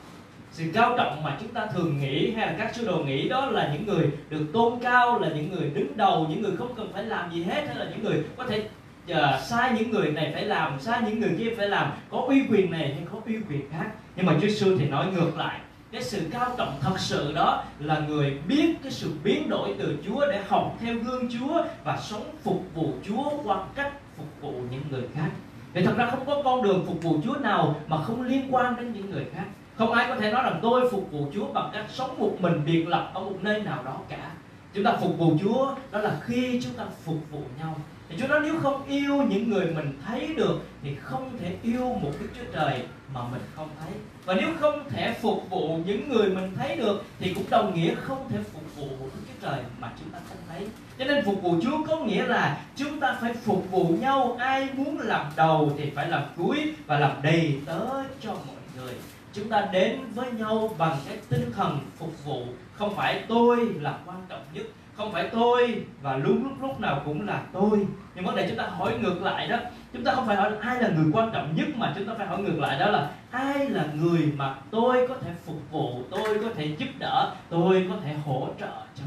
Sự 0.52 0.64
cao 0.74 0.94
trọng 0.96 1.22
mà 1.22 1.36
chúng 1.40 1.48
ta 1.48 1.66
thường 1.66 1.98
nghĩ 1.98 2.30
hay 2.30 2.46
là 2.46 2.54
các 2.58 2.74
sứ 2.74 2.86
đồ 2.86 2.98
nghĩ 2.98 3.28
đó 3.28 3.46
là 3.46 3.70
những 3.72 3.86
người 3.86 4.10
được 4.30 4.46
tôn 4.52 4.78
cao 4.82 5.18
là 5.18 5.28
những 5.28 5.50
người 5.50 5.70
đứng 5.70 5.96
đầu 5.96 6.26
những 6.30 6.42
người 6.42 6.56
không 6.56 6.74
cần 6.76 6.90
phải 6.92 7.04
làm 7.04 7.32
gì 7.32 7.42
hết 7.42 7.64
hay 7.66 7.76
là 7.76 7.86
những 7.90 8.04
người 8.04 8.22
có 8.36 8.44
thể 8.44 8.68
uh, 9.12 9.16
sai 9.42 9.72
những 9.78 9.90
người 9.90 10.12
này 10.12 10.30
phải 10.34 10.44
làm 10.44 10.80
sai 10.80 11.02
những 11.06 11.20
người 11.20 11.34
kia 11.38 11.54
phải 11.56 11.68
làm. 11.68 11.92
Có 12.10 12.24
uy 12.28 12.42
quyền 12.50 12.70
này 12.70 12.94
hay 12.94 13.06
có 13.12 13.18
uy 13.26 13.36
quyền 13.48 13.70
khác. 13.70 13.86
Nhưng 14.16 14.26
mà 14.26 14.32
Chúa 14.32 14.48
Giêsu 14.48 14.78
thì 14.78 14.88
nói 14.88 15.06
ngược 15.06 15.36
lại. 15.36 15.60
Cái 15.92 16.02
sự 16.02 16.20
cao 16.30 16.54
trọng 16.58 16.78
thật 16.80 16.94
sự 16.98 17.32
đó 17.32 17.64
là 17.78 17.98
người 17.98 18.38
biết 18.48 18.74
cái 18.82 18.92
sự 18.92 19.10
biến 19.24 19.48
đổi 19.48 19.74
từ 19.78 19.96
Chúa 20.06 20.26
để 20.30 20.42
học 20.48 20.76
theo 20.80 20.94
gương 20.94 21.28
Chúa 21.28 21.62
và 21.84 21.98
sống 22.02 22.24
phục 22.42 22.64
vụ 22.74 22.92
Chúa 23.06 23.30
qua 23.44 23.64
cách 23.74 23.92
phục 24.16 24.26
vụ 24.40 24.52
những 24.70 24.82
người 24.90 25.02
khác 25.14 25.30
vì 25.74 25.84
thật 25.84 25.94
ra 25.96 26.06
không 26.10 26.26
có 26.26 26.42
con 26.44 26.62
đường 26.62 26.84
phục 26.86 27.02
vụ 27.02 27.16
Chúa 27.24 27.34
nào 27.34 27.80
mà 27.86 28.02
không 28.02 28.22
liên 28.22 28.54
quan 28.54 28.76
đến 28.76 28.92
những 28.92 29.10
người 29.10 29.24
khác. 29.34 29.44
Không 29.76 29.92
ai 29.92 30.06
có 30.08 30.16
thể 30.16 30.30
nói 30.30 30.42
rằng 30.42 30.58
tôi 30.62 30.90
phục 30.90 31.12
vụ 31.12 31.26
Chúa 31.34 31.52
bằng 31.52 31.70
cách 31.72 31.84
sống 31.88 32.18
một 32.18 32.36
mình, 32.40 32.60
biệt 32.66 32.88
lập 32.88 33.10
ở 33.14 33.20
một 33.20 33.36
nơi 33.40 33.60
nào 33.60 33.82
đó 33.84 33.98
cả. 34.08 34.30
Chúng 34.74 34.84
ta 34.84 34.96
phục 35.00 35.18
vụ 35.18 35.36
Chúa, 35.40 35.74
đó 35.90 35.98
là 35.98 36.20
khi 36.22 36.60
chúng 36.62 36.72
ta 36.72 36.84
phục 37.04 37.30
vụ 37.30 37.42
nhau. 37.58 37.76
Thì 38.08 38.16
Chúa 38.20 38.26
nói 38.26 38.40
nếu 38.42 38.60
không 38.60 38.84
yêu 38.88 39.22
những 39.28 39.50
người 39.50 39.66
mình 39.66 39.98
thấy 40.06 40.34
được, 40.36 40.60
thì 40.82 40.94
không 40.94 41.30
thể 41.40 41.56
yêu 41.62 41.84
một 41.84 42.10
Đức 42.20 42.28
Chúa 42.38 42.52
Trời 42.52 42.82
mà 43.14 43.20
mình 43.32 43.42
không 43.56 43.68
thấy. 43.80 43.92
Và 44.24 44.34
nếu 44.34 44.48
không 44.60 44.90
thể 44.90 45.14
phục 45.20 45.50
vụ 45.50 45.78
những 45.86 46.08
người 46.08 46.28
mình 46.28 46.52
thấy 46.56 46.76
được, 46.76 47.04
thì 47.20 47.34
cũng 47.34 47.44
đồng 47.50 47.74
nghĩa 47.74 47.94
không 47.94 48.28
thể 48.28 48.38
phục 48.52 48.76
vụ 48.76 48.86
một 48.86 49.08
Đức 49.14 49.20
Chúa 49.26 49.46
Trời 49.46 49.60
mà 49.80 49.92
chúng 50.00 50.10
ta 50.10 50.18
không 50.28 50.38
thấy 50.48 50.66
cho 50.98 51.04
nên 51.04 51.24
phục 51.24 51.42
vụ 51.42 51.56
Chúa 51.62 51.84
có 51.88 51.96
nghĩa 51.96 52.26
là 52.26 52.58
chúng 52.76 53.00
ta 53.00 53.16
phải 53.20 53.34
phục 53.34 53.70
vụ 53.70 53.84
nhau, 54.00 54.36
ai 54.38 54.68
muốn 54.76 54.98
làm 54.98 55.26
đầu 55.36 55.72
thì 55.78 55.90
phải 55.90 56.08
làm 56.08 56.22
cuối 56.36 56.74
và 56.86 56.98
làm 56.98 57.12
đầy 57.22 57.60
tớ 57.66 57.80
cho 58.20 58.30
mọi 58.30 58.56
người. 58.76 58.94
Chúng 59.32 59.48
ta 59.48 59.68
đến 59.72 60.00
với 60.14 60.32
nhau 60.32 60.74
bằng 60.78 60.96
cái 61.08 61.18
tinh 61.28 61.52
thần 61.56 61.78
phục 61.96 62.24
vụ. 62.24 62.42
Không 62.74 62.96
phải 62.96 63.24
tôi 63.28 63.68
là 63.80 63.98
quan 64.06 64.18
trọng 64.28 64.42
nhất, 64.52 64.66
không 64.96 65.12
phải 65.12 65.28
tôi 65.32 65.84
và 66.02 66.16
lúc 66.16 66.36
lúc 66.42 66.52
lúc 66.62 66.80
nào 66.80 67.02
cũng 67.04 67.26
là 67.26 67.42
tôi. 67.52 67.86
Nhưng 68.14 68.24
vấn 68.24 68.36
đề 68.36 68.48
chúng 68.48 68.58
ta 68.58 68.66
hỏi 68.66 68.94
ngược 69.00 69.22
lại 69.22 69.48
đó, 69.48 69.56
chúng 69.92 70.04
ta 70.04 70.12
không 70.14 70.26
phải 70.26 70.36
hỏi 70.36 70.52
ai 70.60 70.82
là 70.82 70.88
người 70.88 71.10
quan 71.12 71.30
trọng 71.32 71.56
nhất 71.56 71.66
mà 71.76 71.92
chúng 71.96 72.06
ta 72.06 72.14
phải 72.18 72.26
hỏi 72.26 72.42
ngược 72.42 72.58
lại 72.58 72.78
đó 72.78 72.86
là 72.90 73.10
ai 73.30 73.68
là 73.68 73.84
người 73.94 74.32
mà 74.36 74.54
tôi 74.70 75.08
có 75.08 75.14
thể 75.20 75.30
phục 75.46 75.70
vụ, 75.70 76.02
tôi 76.10 76.38
có 76.42 76.48
thể 76.56 76.76
giúp 76.78 76.88
đỡ, 76.98 77.34
tôi 77.48 77.86
có 77.90 77.96
thể 78.04 78.14
hỗ 78.26 78.48
trợ 78.60 78.72
cho 78.94 79.04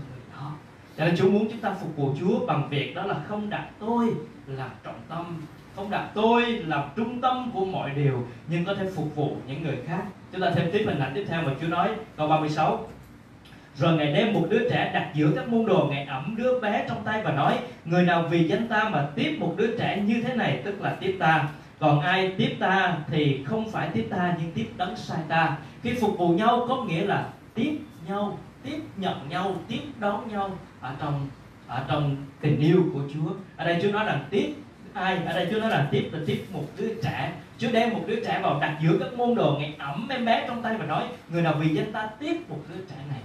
cho 0.98 1.06
nên 1.06 1.16
Chúa 1.18 1.30
muốn 1.30 1.48
chúng 1.52 1.60
ta 1.60 1.74
phục 1.82 1.96
vụ 1.96 2.14
Chúa 2.20 2.46
bằng 2.46 2.70
việc 2.70 2.96
đó 2.96 3.04
là 3.04 3.16
không 3.28 3.50
đặt 3.50 3.68
tôi 3.80 4.08
là 4.48 4.70
trọng 4.84 5.02
tâm, 5.10 5.44
không 5.76 5.90
đặt 5.90 6.10
tôi 6.14 6.46
làm 6.46 6.84
trung 6.96 7.22
tâm 7.22 7.52
của 7.54 7.66
mọi 7.66 7.90
điều, 7.90 8.24
nhưng 8.50 8.66
có 8.66 8.74
thể 8.74 8.86
phục 8.96 9.16
vụ 9.16 9.38
những 9.48 9.64
người 9.64 9.78
khác. 9.88 10.04
Chúng 10.32 10.42
ta 10.42 10.52
thêm 10.56 10.70
tiếp 10.72 10.84
hình 10.86 11.00
ảnh 11.00 11.12
tiếp 11.16 11.26
theo 11.28 11.42
mà 11.42 11.52
Chúa 11.62 11.68
nói, 11.68 11.90
câu 12.18 12.28
36 12.28 12.88
rồi 13.78 13.94
ngài 13.94 14.14
đem 14.14 14.34
một 14.34 14.48
đứa 14.50 14.70
trẻ 14.70 14.92
đặt 14.94 15.12
giữa 15.14 15.32
các 15.36 15.48
môn 15.48 15.66
đồ 15.66 15.88
ngài 15.92 16.06
ẩm 16.06 16.36
đứa 16.38 16.60
bé 16.60 16.86
trong 16.88 17.04
tay 17.04 17.24
và 17.24 17.32
nói, 17.32 17.60
người 17.86 18.04
nào 18.04 18.26
vì 18.30 18.48
danh 18.48 18.68
ta 18.68 18.90
mà 18.90 19.08
tiếp 19.16 19.38
một 19.40 19.54
đứa 19.58 19.78
trẻ 19.78 20.02
như 20.06 20.22
thế 20.22 20.36
này, 20.36 20.62
tức 20.66 20.82
là 20.82 20.96
tiếp 21.00 21.16
ta. 21.20 21.50
Còn 21.80 22.00
ai 22.00 22.34
tiếp 22.38 22.56
ta 22.60 22.98
thì 23.08 23.44
không 23.46 23.72
phải 23.72 23.90
tiếp 23.94 24.08
ta, 24.10 24.36
nhưng 24.42 24.52
tiếp 24.52 24.68
đấng 24.78 24.96
sai 24.96 25.20
ta. 25.28 25.58
Khi 25.82 25.94
phục 25.94 26.18
vụ 26.18 26.30
nhau 26.30 26.66
có 26.70 26.84
nghĩa 26.84 27.06
là 27.06 27.30
tiếp 27.54 27.78
nhau, 28.08 28.38
tiếp 28.64 28.80
nhận 28.98 29.30
nhau, 29.30 29.56
tiếp 29.68 29.82
đón 30.00 30.28
nhau 30.32 30.58
ở 30.82 30.94
trong 31.00 31.28
ở 31.68 31.86
trong 31.88 32.16
tình 32.42 32.60
yêu 32.60 32.84
của 32.94 33.02
Chúa. 33.14 33.32
Ở 33.58 33.66
đây 33.66 33.80
Chúa 33.82 33.92
nói 33.92 34.06
rằng 34.06 34.26
tiếp 34.30 34.54
ai 34.94 35.18
ở 35.26 35.34
đây 35.34 35.48
Chúa 35.52 35.60
nói 35.60 35.70
là 35.70 35.88
tiếp 35.92 36.10
là 36.12 36.20
tiếp 36.26 36.46
một 36.52 36.66
đứa 36.78 36.94
trẻ. 37.04 37.32
Chúa 37.58 37.72
đem 37.72 37.94
một 37.94 38.04
đứa 38.08 38.24
trẻ 38.26 38.40
vào 38.44 38.60
đặt 38.60 38.78
giữa 38.82 38.98
các 39.00 39.14
môn 39.14 39.36
đồ 39.36 39.58
ngày 39.60 39.76
ẩm 39.80 40.08
em 40.10 40.26
bé 40.26 40.46
trong 40.48 40.62
tay 40.62 40.76
và 40.78 40.86
nói 40.86 41.08
người 41.30 41.42
nào 41.42 41.56
vì 41.60 41.76
danh 41.76 41.92
ta 41.92 42.10
tiếp 42.20 42.50
một 42.50 42.60
đứa 42.70 42.82
trẻ 42.90 42.96
này. 43.10 43.20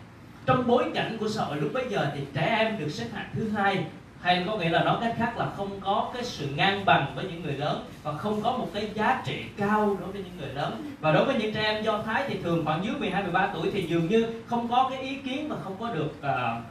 Trong 0.47 0.66
bối 0.66 0.85
cảnh 0.94 1.16
của 1.21 1.28
xã 1.28 1.44
hội 1.44 1.56
lúc 1.56 1.71
bấy 1.75 1.85
giờ 1.90 2.11
thì 2.14 2.21
trẻ 2.35 2.56
em 2.59 2.78
được 2.78 2.88
xếp 2.88 3.06
hạng 3.14 3.28
thứ 3.35 3.49
hai 3.49 3.85
hay 4.21 4.44
có 4.47 4.56
nghĩa 4.56 4.68
là 4.68 4.85
nói 4.85 4.97
cách 5.00 5.14
khác 5.18 5.37
là 5.37 5.47
không 5.56 5.80
có 5.80 6.11
cái 6.14 6.25
sự 6.25 6.49
ngang 6.56 6.85
bằng 6.85 7.12
với 7.14 7.25
những 7.25 7.42
người 7.42 7.52
lớn 7.52 7.85
và 8.02 8.12
không 8.12 8.42
có 8.42 8.52
một 8.52 8.68
cái 8.75 8.90
giá 8.94 9.23
trị 9.26 9.42
cao 9.56 9.97
đối 10.00 10.12
với 10.12 10.23
những 10.23 10.37
người 10.38 10.54
lớn. 10.54 10.90
Và 11.00 11.12
đối 11.12 11.25
với 11.25 11.35
những 11.35 11.54
trẻ 11.54 11.62
em 11.62 11.82
do 11.82 12.02
thái 12.02 12.25
thì 12.28 12.38
thường 12.42 12.64
khoảng 12.64 12.85
dưới 12.85 12.94
12 12.94 13.23
13 13.23 13.50
tuổi 13.54 13.71
thì 13.73 13.82
dường 13.82 14.09
như 14.09 14.26
không 14.47 14.68
có 14.68 14.88
cái 14.90 15.02
ý 15.02 15.16
kiến 15.16 15.49
và 15.49 15.56
không 15.64 15.76
có 15.80 15.94
được 15.94 16.14
uh, 16.21 16.62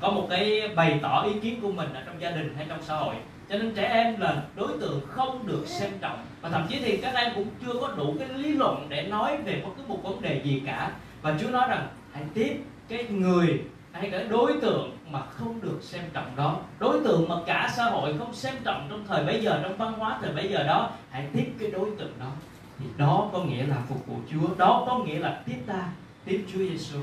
có 0.00 0.10
một 0.10 0.26
cái 0.30 0.68
bày 0.76 0.98
tỏ 1.02 1.22
ý 1.22 1.40
kiến 1.40 1.60
của 1.62 1.70
mình 1.72 1.88
ở 1.94 2.02
trong 2.06 2.20
gia 2.20 2.30
đình 2.30 2.54
hay 2.56 2.66
trong 2.68 2.82
xã 2.82 2.96
hội. 2.96 3.14
Cho 3.48 3.58
nên 3.58 3.74
trẻ 3.74 3.82
em 3.82 4.20
là 4.20 4.42
đối 4.54 4.68
tượng 4.80 5.00
không 5.08 5.46
được 5.46 5.62
xem 5.66 5.90
trọng. 6.00 6.18
Và 6.40 6.48
thậm 6.48 6.66
chí 6.68 6.78
thì 6.78 6.96
các 6.96 7.14
em 7.14 7.32
cũng 7.34 7.48
chưa 7.64 7.80
có 7.80 7.88
đủ 7.96 8.14
cái 8.18 8.28
lý 8.28 8.52
luận 8.52 8.86
để 8.88 9.02
nói 9.02 9.36
về 9.36 9.62
bất 9.64 9.70
cứ 9.76 9.82
một 9.88 10.02
vấn 10.02 10.22
đề 10.22 10.40
gì 10.44 10.62
cả. 10.66 10.90
Và 11.22 11.34
Chúa 11.40 11.48
nói 11.48 11.68
rằng, 11.68 11.88
hãy 12.12 12.24
tiếp 12.34 12.60
cái 12.88 13.04
người 13.04 13.62
hay 13.92 14.10
cái 14.10 14.24
đối 14.24 14.52
tượng 14.60 14.96
mà 15.10 15.20
không 15.20 15.60
được 15.60 15.78
xem 15.82 16.02
trọng 16.12 16.36
đó. 16.36 16.56
Đối 16.78 17.00
tượng 17.04 17.28
mà 17.28 17.34
cả 17.46 17.72
xã 17.76 17.84
hội 17.84 18.14
không 18.18 18.34
xem 18.34 18.54
trọng 18.64 18.86
trong 18.90 19.04
thời 19.08 19.24
bấy 19.24 19.40
giờ, 19.40 19.60
trong 19.62 19.76
văn 19.76 19.92
hóa 19.92 20.18
thời 20.22 20.32
bấy 20.32 20.48
giờ 20.48 20.62
đó, 20.62 20.90
hãy 21.10 21.26
tiếp 21.32 21.52
cái 21.58 21.70
đối 21.70 21.90
tượng 21.98 22.12
đó. 22.20 22.30
Thì 22.78 22.86
đó 22.96 23.30
có 23.32 23.38
nghĩa 23.38 23.66
là 23.66 23.76
phục 23.88 24.06
vụ 24.06 24.16
Chúa. 24.30 24.54
Đó 24.56 24.84
có 24.86 24.98
nghĩa 24.98 25.18
là 25.18 25.40
tiếp 25.46 25.58
ta, 25.66 25.88
tiếp 26.24 26.44
Chúa 26.52 26.58
Giêsu 26.58 26.98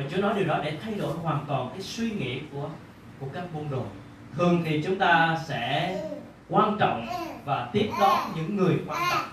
và 0.00 0.06
Chúa 0.10 0.22
nói 0.22 0.34
điều 0.36 0.46
đó 0.46 0.58
để 0.64 0.72
thay 0.84 0.94
đổi 0.94 1.12
hoàn 1.22 1.44
toàn 1.48 1.68
cái 1.72 1.82
suy 1.82 2.10
nghĩ 2.10 2.38
của 2.52 2.68
của 3.20 3.26
các 3.32 3.44
môn 3.54 3.64
đồ. 3.70 3.82
Thường 4.36 4.62
thì 4.64 4.82
chúng 4.82 4.98
ta 4.98 5.38
sẽ 5.46 5.96
quan 6.48 6.76
trọng 6.78 7.06
và 7.44 7.68
tiếp 7.72 7.90
đón 8.00 8.18
những 8.36 8.56
người 8.56 8.74
quan 8.86 9.02
trọng. 9.10 9.24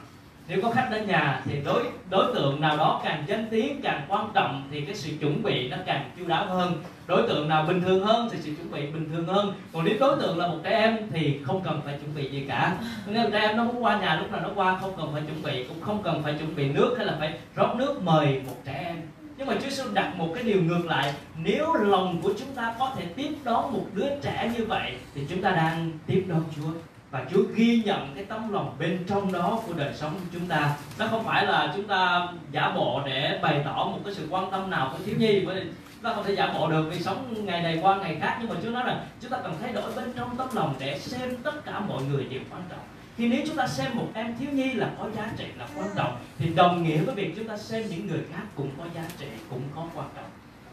Nếu 0.48 0.60
có 0.62 0.72
khách 0.72 0.88
đến 0.92 1.08
nhà 1.08 1.42
thì 1.46 1.62
đối 1.66 1.84
đối 2.10 2.34
tượng 2.34 2.62
nào 2.62 2.78
đó 2.78 3.02
càng 3.04 3.24
danh 3.28 3.48
tiếng, 3.52 3.82
càng 3.82 4.06
quan 4.08 4.30
trọng 4.34 4.68
thì 4.72 4.82
cái 4.82 4.96
sự 4.96 5.12
chuẩn 5.20 5.44
bị 5.44 5.70
nó 5.70 5.78
càng 5.86 6.12
chu 6.18 6.28
đáo 6.28 6.46
hơn. 6.46 6.84
Đối 7.08 7.28
tượng 7.28 7.50
nào 7.50 7.66
bình 7.68 7.82
thường 7.82 8.06
hơn 8.06 8.30
thì 8.32 8.38
sự 8.42 8.52
chuẩn 8.56 8.72
bị 8.72 8.82
bình 8.92 9.10
thường 9.12 9.28
hơn. 9.28 9.54
Còn 9.74 9.86
nếu 9.86 9.96
đối 10.00 10.18
tượng 10.18 10.38
là 10.38 10.48
một 10.48 10.58
trẻ 10.64 10.70
em 10.70 10.98
thì 11.12 11.40
không 11.44 11.62
cần 11.64 11.82
phải 11.86 11.98
chuẩn 11.98 12.16
bị 12.16 12.30
gì 12.30 12.46
cả. 12.48 12.78
Nên 13.06 13.32
trẻ 13.32 13.40
em 13.40 13.58
nó 13.58 13.64
muốn 13.64 13.84
qua 13.84 14.00
nhà 14.00 14.16
lúc 14.16 14.32
nào 14.32 14.42
nó 14.42 14.50
qua, 14.56 14.78
không 14.82 14.94
cần 14.98 15.10
phải 15.14 15.22
chuẩn 15.22 15.44
bị, 15.44 15.64
cũng 15.64 15.82
không 15.82 16.04
cần 16.04 16.24
phải 16.24 16.34
chuẩn 16.34 16.56
bị 16.56 16.70
nước 16.70 16.96
hay 16.98 17.06
là 17.06 17.16
phải 17.20 17.34
rót 17.56 17.76
nước 17.76 18.04
mời 18.04 18.42
một 18.48 18.56
trẻ 18.66 18.84
em 18.86 18.98
nhưng 19.38 19.48
mà 19.48 19.54
Chúa 19.54 19.70
Giêsu 19.70 19.84
đặt 19.94 20.16
một 20.16 20.32
cái 20.36 20.44
điều 20.44 20.62
ngược 20.62 20.86
lại. 20.86 21.14
Nếu 21.44 21.74
lòng 21.74 22.22
của 22.22 22.34
chúng 22.40 22.54
ta 22.56 22.76
có 22.80 22.94
thể 22.98 23.06
tiếp 23.16 23.30
đón 23.44 23.74
một 23.74 23.86
đứa 23.94 24.10
trẻ 24.22 24.52
như 24.58 24.66
vậy, 24.66 24.94
thì 25.16 25.22
chúng 25.30 25.42
ta 25.42 25.52
đang 25.52 25.92
tiếp 26.06 26.26
đón 26.28 26.44
Chúa. 26.56 26.72
Và 27.12 27.26
Chúa 27.32 27.44
ghi 27.56 27.82
nhận 27.86 28.12
cái 28.16 28.26
tấm 28.26 28.54
lòng 28.54 28.76
bên 28.80 29.04
trong 29.08 29.32
đó 29.32 29.60
của 29.68 29.74
đời 29.74 29.94
sống 29.96 30.14
của 30.14 30.30
chúng 30.34 30.48
ta. 30.48 30.76
Nó 31.00 31.08
không 31.08 31.24
phải 31.24 31.46
là 31.46 31.74
chúng 31.76 31.88
ta 31.88 32.28
giả 32.52 32.72
bộ 32.76 33.02
để 33.06 33.40
bày 33.42 33.62
tỏ 33.66 33.86
một 33.92 34.00
cái 34.06 34.14
sự 34.14 34.28
quan 34.30 34.52
tâm 34.52 34.70
nào 34.70 34.90
với 34.92 35.02
thiếu 35.06 35.16
nhi, 35.20 35.44
bởi 35.46 35.62
chúng 35.94 36.04
ta 36.04 36.14
không 36.14 36.24
thể 36.24 36.36
giả 36.36 36.54
bộ 36.54 36.70
được 36.70 36.90
vì 36.92 37.00
sống 37.00 37.46
ngày 37.46 37.62
này 37.62 37.80
qua 37.82 37.98
ngày 37.98 38.18
khác. 38.22 38.38
Nhưng 38.40 38.50
mà 38.50 38.56
Chúa 38.64 38.70
nói 38.70 38.84
rằng 38.86 39.06
chúng 39.22 39.32
ta 39.32 39.38
cần 39.44 39.56
thay 39.62 39.74
đổi 39.74 39.92
bên 39.96 40.14
trong 40.18 40.38
tấm 40.38 40.48
lòng 40.54 40.76
để 40.80 41.00
xem 41.00 41.36
tất 41.44 41.66
cả 41.66 41.80
mọi 41.80 42.04
người 42.04 42.24
đều 42.24 42.42
quan 42.52 42.62
trọng. 42.70 42.80
Thì 43.18 43.28
nếu 43.28 43.42
chúng 43.48 43.56
ta 43.56 43.68
xem 43.68 43.92
một 43.96 44.08
em 44.14 44.36
thiếu 44.40 44.50
nhi 44.52 44.74
là 44.74 44.90
có 45.00 45.10
giá 45.16 45.32
trị, 45.38 45.46
là 45.58 45.68
quan 45.78 45.88
trọng 45.96 46.18
thì 46.40 46.50
đồng 46.56 46.84
nghĩa 46.84 47.02
với 47.02 47.16
việc 47.16 47.34
chúng 47.36 47.48
ta 47.48 47.58
xem 47.58 47.84
những 47.90 48.08
người 48.08 48.22
khác 48.34 48.44
cũng 48.56 48.70
có 48.78 48.84
giá 48.96 49.02
trị 49.20 49.26
cũng 49.50 49.62
có 49.76 49.86
quan 49.96 50.08
trọng 50.16 50.26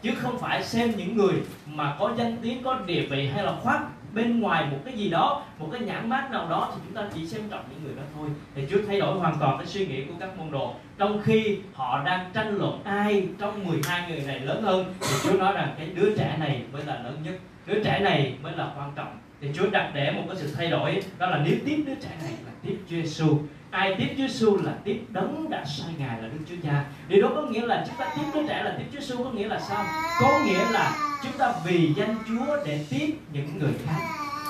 chứ 0.05 0.11
không 0.17 0.39
phải 0.39 0.63
xem 0.63 0.91
những 0.97 1.17
người 1.17 1.33
mà 1.65 1.95
có 1.99 2.13
danh 2.17 2.37
tiếng, 2.41 2.63
có 2.63 2.79
địa 2.85 3.01
vị 3.09 3.27
hay 3.27 3.43
là 3.43 3.53
khoác 3.61 3.81
bên 4.13 4.39
ngoài 4.39 4.65
một 4.71 4.77
cái 4.85 4.93
gì 4.93 5.09
đó, 5.09 5.43
một 5.59 5.69
cái 5.71 5.81
nhãn 5.81 6.09
mát 6.09 6.31
nào 6.31 6.49
đó 6.49 6.71
thì 6.73 6.81
chúng 6.85 6.93
ta 6.95 7.09
chỉ 7.13 7.27
xem 7.27 7.41
trọng 7.49 7.63
những 7.69 7.83
người 7.83 7.93
đó 7.95 8.03
thôi. 8.15 8.29
Thì 8.55 8.67
Chúa 8.69 8.77
thay 8.87 8.99
đổi 8.99 9.19
hoàn 9.19 9.35
toàn 9.39 9.57
cái 9.57 9.67
suy 9.67 9.85
nghĩ 9.87 10.03
của 10.03 10.13
các 10.19 10.37
môn 10.37 10.51
đồ. 10.51 10.73
Trong 10.97 11.21
khi 11.23 11.57
họ 11.73 12.03
đang 12.05 12.29
tranh 12.33 12.57
luận 12.57 12.81
ai 12.83 13.27
trong 13.39 13.65
12 13.67 14.09
người 14.09 14.21
này 14.27 14.39
lớn 14.39 14.63
hơn, 14.63 14.93
thì 15.01 15.15
Chúa 15.23 15.37
nói 15.37 15.53
rằng 15.53 15.75
cái 15.77 15.87
đứa 15.87 16.15
trẻ 16.17 16.37
này 16.39 16.61
mới 16.73 16.85
là 16.85 17.01
lớn 17.03 17.17
nhất. 17.23 17.33
Đứa 17.65 17.83
trẻ 17.83 17.99
này 17.99 18.33
mới 18.41 18.53
là 18.57 18.71
quan 18.77 18.91
trọng. 18.95 19.17
Thì 19.41 19.49
Chúa 19.53 19.69
đặt 19.71 19.91
để 19.93 20.11
một 20.11 20.23
cái 20.27 20.35
sự 20.35 20.53
thay 20.57 20.67
đổi, 20.67 21.01
đó 21.17 21.27
là 21.29 21.41
nếu 21.45 21.55
tiếp 21.65 21.83
đứa 21.87 21.95
trẻ 21.95 22.09
này 22.21 22.31
là 22.45 22.51
tiếp 22.61 22.77
Chúa 22.89 22.95
Giêsu 22.95 23.39
ai 23.75 23.95
tiếp 23.97 24.07
Chúa 24.17 24.27
Giêsu 24.27 24.57
là 24.63 24.73
tiếp 24.83 25.01
đấng 25.09 25.49
đã 25.49 25.65
sai 25.65 25.89
ngài 25.97 26.21
là 26.21 26.27
Đức 26.27 26.39
Chúa 26.49 26.55
Cha. 26.63 26.85
Điều 27.07 27.21
đó 27.21 27.31
có 27.35 27.41
nghĩa 27.41 27.65
là 27.65 27.85
chúng 27.87 27.95
ta 27.97 28.05
tiếp 28.15 28.21
đứa 28.33 28.47
trẻ 28.47 28.63
là 28.63 28.75
tiếp 28.77 28.85
Chúa 28.93 28.99
Giêsu 28.99 29.23
có 29.23 29.29
nghĩa 29.29 29.47
là 29.47 29.59
sao? 29.59 29.85
Có 30.21 30.39
nghĩa 30.45 30.71
là 30.71 30.97
chúng 31.23 31.31
ta 31.37 31.53
vì 31.65 31.93
danh 31.97 32.15
Chúa 32.27 32.57
để 32.65 32.85
tiếp 32.89 33.15
những 33.33 33.59
người 33.59 33.73
khác. 33.85 33.99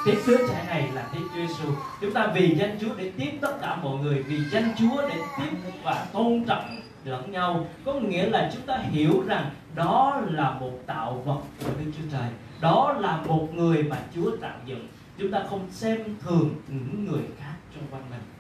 Tiếp 0.05 0.17
đứa 0.27 0.37
trẻ 0.37 0.65
này 0.67 0.89
là 0.93 1.09
tiếp 1.13 1.19
Chúa 1.21 1.47
Giêsu 1.47 1.69
chúng 2.01 2.13
ta 2.13 2.27
vì 2.35 2.55
danh 2.55 2.77
Chúa 2.81 2.95
để 2.97 3.11
tiếp 3.17 3.31
tất 3.41 3.61
cả 3.61 3.75
mọi 3.75 3.97
người, 3.97 4.23
vì 4.23 4.37
danh 4.51 4.73
Chúa 4.77 5.01
để 5.09 5.15
tiếp 5.37 5.57
và 5.83 6.05
tôn 6.13 6.43
trọng 6.47 6.79
lẫn 7.05 7.31
nhau. 7.31 7.67
Có 7.85 7.93
nghĩa 7.93 8.29
là 8.29 8.49
chúng 8.53 8.61
ta 8.61 8.77
hiểu 8.77 9.23
rằng 9.27 9.49
đó 9.75 10.21
là 10.29 10.51
một 10.51 10.79
tạo 10.85 11.21
vật 11.25 11.41
của 11.59 11.71
Đức 11.79 11.91
Chúa 11.97 12.09
Trời. 12.11 12.29
Đó 12.61 12.95
là 12.99 13.17
một 13.27 13.47
người 13.53 13.83
mà 13.83 13.97
Chúa 14.15 14.37
tạo 14.37 14.57
dựng. 14.65 14.87
Chúng 15.17 15.31
ta 15.31 15.43
không 15.49 15.67
xem 15.71 15.97
thường 16.21 16.55
những 16.67 17.05
người 17.05 17.23
khác 17.39 17.53
trong 17.75 17.83
quanh 17.91 18.03
mình 18.09 18.34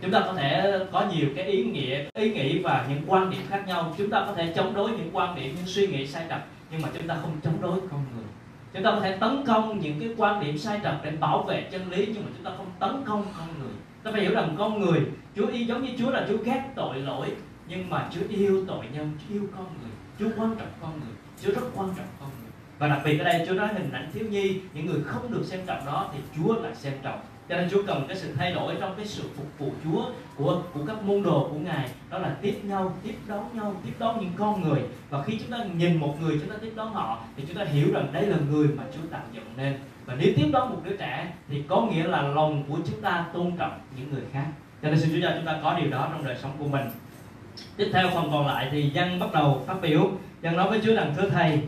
chúng 0.00 0.10
ta 0.10 0.20
có 0.20 0.32
thể 0.32 0.80
có 0.92 1.06
nhiều 1.14 1.28
cái 1.36 1.44
ý 1.44 1.64
nghĩa, 1.64 2.04
ý 2.14 2.32
nghĩ 2.32 2.58
và 2.58 2.86
những 2.88 3.02
quan 3.06 3.30
điểm 3.30 3.40
khác 3.48 3.64
nhau. 3.66 3.94
Chúng 3.98 4.10
ta 4.10 4.24
có 4.26 4.34
thể 4.34 4.52
chống 4.56 4.74
đối 4.74 4.90
những 4.90 5.10
quan 5.12 5.36
điểm, 5.36 5.54
những 5.56 5.66
suy 5.66 5.86
nghĩ 5.86 6.06
sai 6.06 6.24
trật, 6.28 6.40
nhưng 6.70 6.82
mà 6.82 6.88
chúng 6.94 7.08
ta 7.08 7.16
không 7.22 7.40
chống 7.44 7.60
đối 7.60 7.80
con 7.90 8.04
người. 8.14 8.24
Chúng 8.72 8.82
ta 8.82 8.90
có 8.90 9.00
thể 9.00 9.16
tấn 9.16 9.44
công 9.46 9.78
những 9.80 10.00
cái 10.00 10.08
quan 10.16 10.44
điểm 10.44 10.58
sai 10.58 10.80
trật 10.82 10.94
để 11.02 11.10
bảo 11.10 11.42
vệ 11.42 11.68
chân 11.70 11.90
lý, 11.90 12.06
nhưng 12.06 12.24
mà 12.24 12.30
chúng 12.36 12.44
ta 12.44 12.50
không 12.56 12.70
tấn 12.78 13.04
công 13.04 13.26
con 13.38 13.48
người. 13.60 13.72
Ta 14.02 14.10
phải 14.12 14.20
hiểu 14.20 14.32
rằng 14.34 14.54
con 14.58 14.80
người, 14.80 15.00
Chúa 15.36 15.46
y 15.46 15.64
giống 15.64 15.84
như 15.84 15.90
Chúa 15.98 16.10
là 16.10 16.26
Chúa 16.28 16.36
ghét 16.36 16.62
tội 16.76 16.96
lỗi, 16.96 17.28
nhưng 17.68 17.90
mà 17.90 18.08
Chúa 18.14 18.20
yêu 18.28 18.64
tội 18.68 18.84
nhân, 18.92 19.12
Chúa 19.18 19.34
yêu 19.34 19.42
con 19.56 19.66
người. 19.80 19.90
Chúa 20.18 20.42
quan 20.42 20.56
trọng 20.58 20.68
con 20.80 20.92
người, 21.00 21.14
Chúa 21.42 21.60
rất 21.60 21.66
quan 21.74 21.88
trọng 21.96 22.06
con 22.20 22.28
người. 22.42 22.50
Và 22.78 22.88
đặc 22.88 23.00
biệt 23.04 23.18
ở 23.18 23.24
đây 23.24 23.46
Chúa 23.48 23.54
nói 23.54 23.68
hình 23.74 23.90
ảnh 23.92 24.10
thiếu 24.14 24.24
nhi, 24.30 24.60
những 24.74 24.86
người 24.86 25.00
không 25.06 25.32
được 25.32 25.42
xem 25.44 25.60
trọng 25.66 25.86
đó 25.86 26.10
thì 26.12 26.18
Chúa 26.36 26.54
lại 26.62 26.74
xem 26.74 26.92
trọng 27.02 27.20
cho 27.48 27.56
nên 27.56 27.70
Chúa 27.70 27.82
cần 27.86 28.04
cái 28.08 28.16
sự 28.16 28.32
thay 28.36 28.52
đổi 28.52 28.74
trong 28.80 28.94
cái 28.96 29.06
sự 29.06 29.22
phục 29.36 29.58
vụ 29.58 29.72
Chúa 29.84 30.04
của 30.36 30.62
của 30.74 30.80
các 30.86 31.02
môn 31.02 31.22
đồ 31.22 31.48
của 31.52 31.58
Ngài. 31.58 31.88
Đó 32.10 32.18
là 32.18 32.36
tiếp 32.42 32.54
nhau, 32.62 32.92
tiếp 33.02 33.14
đón 33.28 33.44
nhau, 33.52 33.74
tiếp 33.84 33.92
đón 33.98 34.20
những 34.20 34.32
con 34.36 34.68
người. 34.68 34.80
Và 35.10 35.22
khi 35.22 35.38
chúng 35.38 35.50
ta 35.50 35.64
nhìn 35.76 35.96
một 35.96 36.16
người, 36.20 36.38
chúng 36.40 36.50
ta 36.50 36.56
tiếp 36.60 36.72
đón 36.76 36.92
họ, 36.92 37.18
thì 37.36 37.44
chúng 37.48 37.56
ta 37.56 37.64
hiểu 37.64 37.92
rằng 37.92 38.08
đây 38.12 38.26
là 38.26 38.36
người 38.50 38.68
mà 38.68 38.82
Chúa 38.94 39.08
tạo 39.10 39.22
dựng 39.32 39.44
nên. 39.56 39.78
Và 40.06 40.14
nếu 40.18 40.32
tiếp 40.36 40.46
đón 40.52 40.70
một 40.70 40.80
đứa 40.84 40.96
trẻ, 40.96 41.32
thì 41.48 41.62
có 41.68 41.82
nghĩa 41.82 42.04
là 42.04 42.22
lòng 42.22 42.62
của 42.68 42.78
chúng 42.86 43.00
ta 43.00 43.24
tôn 43.32 43.52
trọng 43.58 43.78
những 43.96 44.12
người 44.12 44.22
khác. 44.32 44.46
Cho 44.82 44.88
nên 44.88 45.00
xin 45.00 45.10
Chúa 45.12 45.20
cho 45.22 45.32
chúng 45.36 45.46
ta 45.46 45.58
có 45.62 45.78
điều 45.80 45.90
đó 45.90 46.08
trong 46.12 46.24
đời 46.24 46.36
sống 46.42 46.52
của 46.58 46.68
mình. 46.68 46.84
Tiếp 47.76 47.90
theo 47.92 48.08
phần 48.14 48.30
còn 48.30 48.46
lại 48.46 48.68
thì 48.72 48.90
dân 48.90 49.18
bắt 49.18 49.32
đầu 49.32 49.64
phát 49.66 49.76
biểu. 49.82 50.10
Dân 50.42 50.56
nói 50.56 50.70
với 50.70 50.80
Chúa 50.84 50.94
rằng, 50.94 51.14
thưa 51.16 51.28
thầy, 51.28 51.60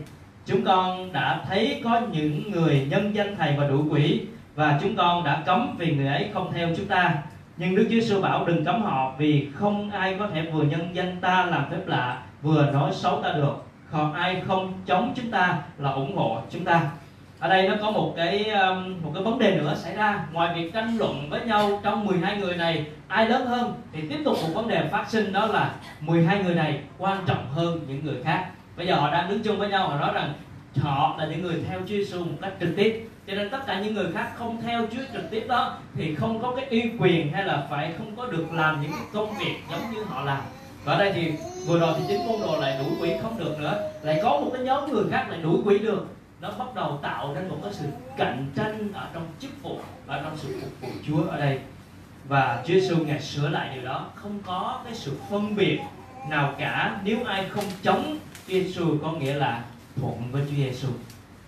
chúng 0.45 0.63
con 0.63 1.13
đã 1.13 1.45
thấy 1.49 1.81
có 1.83 2.01
những 2.11 2.51
người 2.51 2.87
nhân 2.89 3.15
danh 3.15 3.35
thầy 3.35 3.55
và 3.57 3.67
đủ 3.67 3.85
quỷ 3.89 4.21
và 4.61 4.79
chúng 4.81 4.95
con 4.95 5.23
đã 5.23 5.43
cấm 5.45 5.75
vì 5.77 5.95
người 5.95 6.07
ấy 6.07 6.29
không 6.33 6.53
theo 6.53 6.69
chúng 6.77 6.85
ta. 6.85 7.13
Nhưng 7.57 7.75
Đức 7.75 7.83
Chúa 7.83 7.89
Giêsu 7.89 8.21
bảo 8.21 8.45
đừng 8.45 8.65
cấm 8.65 8.81
họ 8.81 9.13
vì 9.17 9.49
không 9.55 9.89
ai 9.89 10.15
có 10.19 10.27
thể 10.33 10.41
vừa 10.41 10.63
nhân 10.63 10.89
danh 10.93 11.17
ta 11.21 11.45
làm 11.45 11.65
phép 11.71 11.81
lạ, 11.85 12.21
vừa 12.41 12.71
nói 12.73 12.91
xấu 12.93 13.21
ta 13.21 13.31
được. 13.33 13.55
Còn 13.91 14.13
ai 14.13 14.41
không 14.47 14.73
chống 14.85 15.13
chúng 15.15 15.31
ta 15.31 15.57
là 15.77 15.91
ủng 15.91 16.15
hộ 16.15 16.41
chúng 16.51 16.65
ta. 16.65 16.81
Ở 17.39 17.49
đây 17.49 17.69
nó 17.69 17.75
có 17.81 17.91
một 17.91 18.13
cái 18.17 18.49
um, 18.49 18.95
một 19.03 19.11
cái 19.13 19.23
vấn 19.23 19.39
đề 19.39 19.55
nữa 19.55 19.73
xảy 19.75 19.95
ra. 19.95 20.25
Ngoài 20.31 20.55
việc 20.55 20.73
tranh 20.73 20.97
luận 20.97 21.27
với 21.29 21.41
nhau 21.45 21.79
trong 21.83 22.05
12 22.05 22.37
người 22.37 22.55
này, 22.55 22.85
ai 23.07 23.29
lớn 23.29 23.45
hơn 23.45 23.73
thì 23.93 24.01
tiếp 24.09 24.19
tục 24.25 24.37
một 24.41 24.49
vấn 24.53 24.67
đề 24.67 24.87
phát 24.91 25.09
sinh 25.09 25.33
đó 25.33 25.45
là 25.45 25.71
12 26.01 26.43
người 26.43 26.55
này 26.55 26.79
quan 26.97 27.17
trọng 27.25 27.45
hơn 27.53 27.79
những 27.87 28.05
người 28.05 28.23
khác. 28.23 28.45
Bây 28.77 28.87
giờ 28.87 28.95
họ 28.95 29.11
đang 29.11 29.29
đứng 29.29 29.43
chung 29.43 29.59
với 29.59 29.69
nhau, 29.69 29.87
họ 29.87 29.99
nói 29.99 30.11
rằng 30.13 30.33
họ 30.81 31.15
là 31.19 31.25
những 31.25 31.41
người 31.41 31.63
theo 31.69 31.79
Chúa 31.79 31.95
Giêsu 31.95 32.23
một 32.23 32.37
cách 32.41 32.53
trực 32.59 32.69
tiếp 32.77 33.07
cho 33.31 33.37
nên 33.37 33.49
tất 33.49 33.59
cả 33.67 33.79
những 33.79 33.93
người 33.93 34.11
khác 34.13 34.31
không 34.35 34.61
theo 34.61 34.87
Chúa 34.91 35.01
trực 35.13 35.31
tiếp 35.31 35.45
đó 35.47 35.77
thì 35.95 36.15
không 36.15 36.41
có 36.41 36.53
cái 36.55 36.65
uy 36.69 36.91
quyền 36.99 37.31
hay 37.31 37.43
là 37.43 37.67
phải 37.69 37.93
không 37.97 38.15
có 38.15 38.25
được 38.25 38.53
làm 38.53 38.81
những 38.81 38.91
công 39.13 39.33
việc 39.39 39.55
giống 39.71 39.91
như 39.93 40.03
họ 40.03 40.23
làm. 40.23 40.41
Và 40.83 40.93
ở 40.93 40.99
đây 40.99 41.13
thì 41.13 41.31
vừa 41.65 41.79
rồi 41.79 41.93
thì 41.97 42.03
chính 42.07 42.27
môn 42.27 42.41
đồ 42.41 42.61
lại 42.61 42.79
đuổi 42.79 42.91
quỷ 43.01 43.13
không 43.21 43.39
được 43.39 43.59
nữa. 43.59 43.91
Lại 44.01 44.19
có 44.23 44.29
một 44.29 44.51
cái 44.53 44.63
nhóm 44.63 44.91
người 44.91 45.03
khác 45.11 45.25
lại 45.29 45.39
đuổi 45.41 45.57
quỷ 45.65 45.79
được. 45.79 46.07
Nó 46.41 46.51
bắt 46.51 46.75
đầu 46.75 46.99
tạo 47.01 47.33
nên 47.35 47.49
một 47.49 47.57
cái 47.63 47.73
sự 47.73 47.85
cạnh 48.17 48.45
tranh 48.55 48.89
ở 48.93 49.07
trong 49.13 49.23
chức 49.39 49.51
vụ 49.63 49.79
ở 50.07 50.21
trong 50.23 50.37
sự 50.37 50.59
phục 50.61 50.81
vụ 50.81 50.87
Chúa 51.07 51.29
ở 51.29 51.39
đây. 51.39 51.59
Và 52.27 52.63
Chúa 52.67 52.73
Giêsu 52.73 52.95
ngài 52.95 53.21
sửa 53.21 53.49
lại 53.49 53.69
điều 53.75 53.83
đó. 53.83 54.05
Không 54.15 54.39
có 54.45 54.81
cái 54.83 54.95
sự 54.95 55.11
phân 55.29 55.55
biệt 55.55 55.79
nào 56.29 56.53
cả. 56.57 56.99
Nếu 57.03 57.17
ai 57.25 57.45
không 57.49 57.65
chống 57.83 58.17
Chúa 58.47 58.53
Giêsu 58.53 58.97
có 59.03 59.11
nghĩa 59.11 59.33
là 59.33 59.63
thuận 60.01 60.31
với 60.31 60.41
Chúa 60.49 60.55
Giêsu 60.55 60.87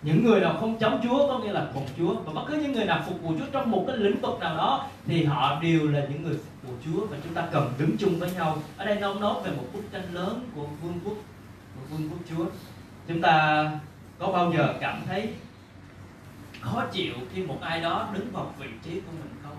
những 0.04 0.24
người 0.24 0.42
nào 0.42 0.58
không 0.60 0.78
chống 0.80 1.00
Chúa, 1.04 1.28
có 1.28 1.40
nghĩa 1.40 1.52
là 1.52 1.68
phục 1.74 1.86
Chúa. 1.98 2.14
Và 2.14 2.34
bất 2.34 2.42
cứ 2.48 2.54
những 2.58 2.72
người 2.72 2.86
nào 2.86 3.04
phục 3.08 3.22
vụ 3.22 3.34
Chúa 3.40 3.46
trong 3.52 3.72
một 3.72 3.84
cái 3.88 3.98
lĩnh 3.98 4.22
vực 4.22 4.40
nào 4.40 4.58
đó, 4.58 4.88
thì 5.06 5.24
họ 5.24 5.60
đều 5.62 5.88
là 5.88 6.06
những 6.10 6.24
người 6.24 6.34
phục 6.34 6.70
vụ 6.70 6.74
Chúa. 6.86 7.06
Và 7.06 7.18
chúng 7.24 7.34
ta 7.34 7.48
cần 7.52 7.74
đứng 7.78 7.98
chung 8.00 8.20
với 8.20 8.32
nhau. 8.32 8.58
Ở 8.78 8.86
đây 8.86 8.96
nó 8.96 9.14
nói 9.14 9.36
về 9.44 9.52
một 9.52 9.66
bức 9.74 9.92
tranh 9.92 10.14
lớn 10.14 10.50
của 10.56 10.66
vương 10.82 11.00
quốc, 11.06 11.18
của 11.76 11.96
vương 11.96 12.10
quốc 12.10 12.20
Chúa. 12.30 12.46
Chúng 13.08 13.22
ta 13.22 13.72
có 14.20 14.28
bao 14.28 14.54
giờ 14.58 14.74
cảm 14.82 15.02
thấy 15.08 15.30
khó 16.62 16.86
chịu 16.92 17.14
khi 17.34 17.44
một 17.44 17.58
ai 17.62 17.82
đó 17.82 18.10
đứng 18.14 18.32
vào 18.32 18.54
vị 18.60 18.68
trí 18.84 18.92
của 18.92 19.12
mình 19.12 19.34
không? 19.44 19.58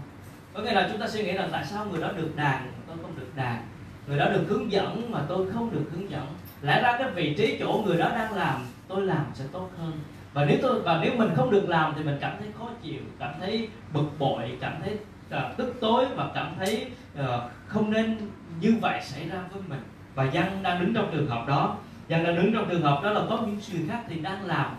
Có 0.55 0.63
nghĩa 0.63 0.73
là 0.73 0.89
chúng 0.93 1.01
ta 1.01 1.09
suy 1.09 1.25
nghĩ 1.25 1.33
là 1.33 1.49
tại 1.53 1.65
sao 1.65 1.87
người 1.87 2.01
đó 2.01 2.09
được 2.17 2.37
đàn 2.37 2.67
mà 2.67 2.83
tôi 2.87 2.97
không 3.03 3.19
được 3.19 3.37
đàn 3.37 3.63
người 4.07 4.19
đó 4.19 4.29
được 4.29 4.45
hướng 4.49 4.73
dẫn 4.73 5.11
mà 5.11 5.21
tôi 5.29 5.51
không 5.53 5.71
được 5.71 5.85
hướng 5.93 6.11
dẫn. 6.11 6.27
Lẽ 6.63 6.83
ra 6.83 6.97
cái 6.99 7.11
vị 7.11 7.35
trí 7.39 7.57
chỗ 7.61 7.83
người 7.87 7.97
đó 7.97 8.09
đang 8.09 8.35
làm, 8.35 8.67
tôi 8.89 9.03
làm 9.03 9.27
sẽ 9.35 9.45
tốt 9.53 9.71
hơn 9.79 9.93
và 10.35 10.45
nếu 10.45 10.59
tôi 10.63 10.83
và 10.83 11.01
nếu 11.03 11.13
mình 11.17 11.31
không 11.37 11.51
được 11.51 11.69
làm 11.69 11.93
thì 11.97 12.05
mình 12.05 12.19
cảm 12.21 12.37
thấy 12.39 12.49
khó 12.59 12.69
chịu 12.83 13.01
cảm 13.19 13.35
thấy 13.41 13.69
bực 13.93 14.19
bội 14.19 14.59
cảm 14.61 14.73
thấy 14.83 14.99
uh, 15.35 15.57
tức 15.57 15.75
tối 15.81 16.07
và 16.17 16.31
cảm 16.35 16.53
thấy 16.59 16.87
uh, 17.21 17.27
không 17.67 17.91
nên 17.91 18.17
như 18.61 18.75
vậy 18.81 19.01
xảy 19.03 19.29
ra 19.29 19.39
với 19.53 19.63
mình. 19.69 19.81
Và 20.15 20.25
dân 20.25 20.63
đang 20.63 20.81
đứng 20.81 20.95
trong 20.95 21.11
trường 21.13 21.27
hợp 21.27 21.45
đó. 21.49 21.77
Dân 22.09 22.25
đang 22.25 22.37
đứng 22.37 22.53
trong 22.55 22.69
trường 22.69 22.83
hợp 22.83 23.01
đó 23.03 23.11
là 23.11 23.21
có 23.29 23.39
những 23.47 23.59
người 23.73 23.89
khác 23.89 24.03
thì 24.09 24.19
đang 24.19 24.47
làm 24.47 24.71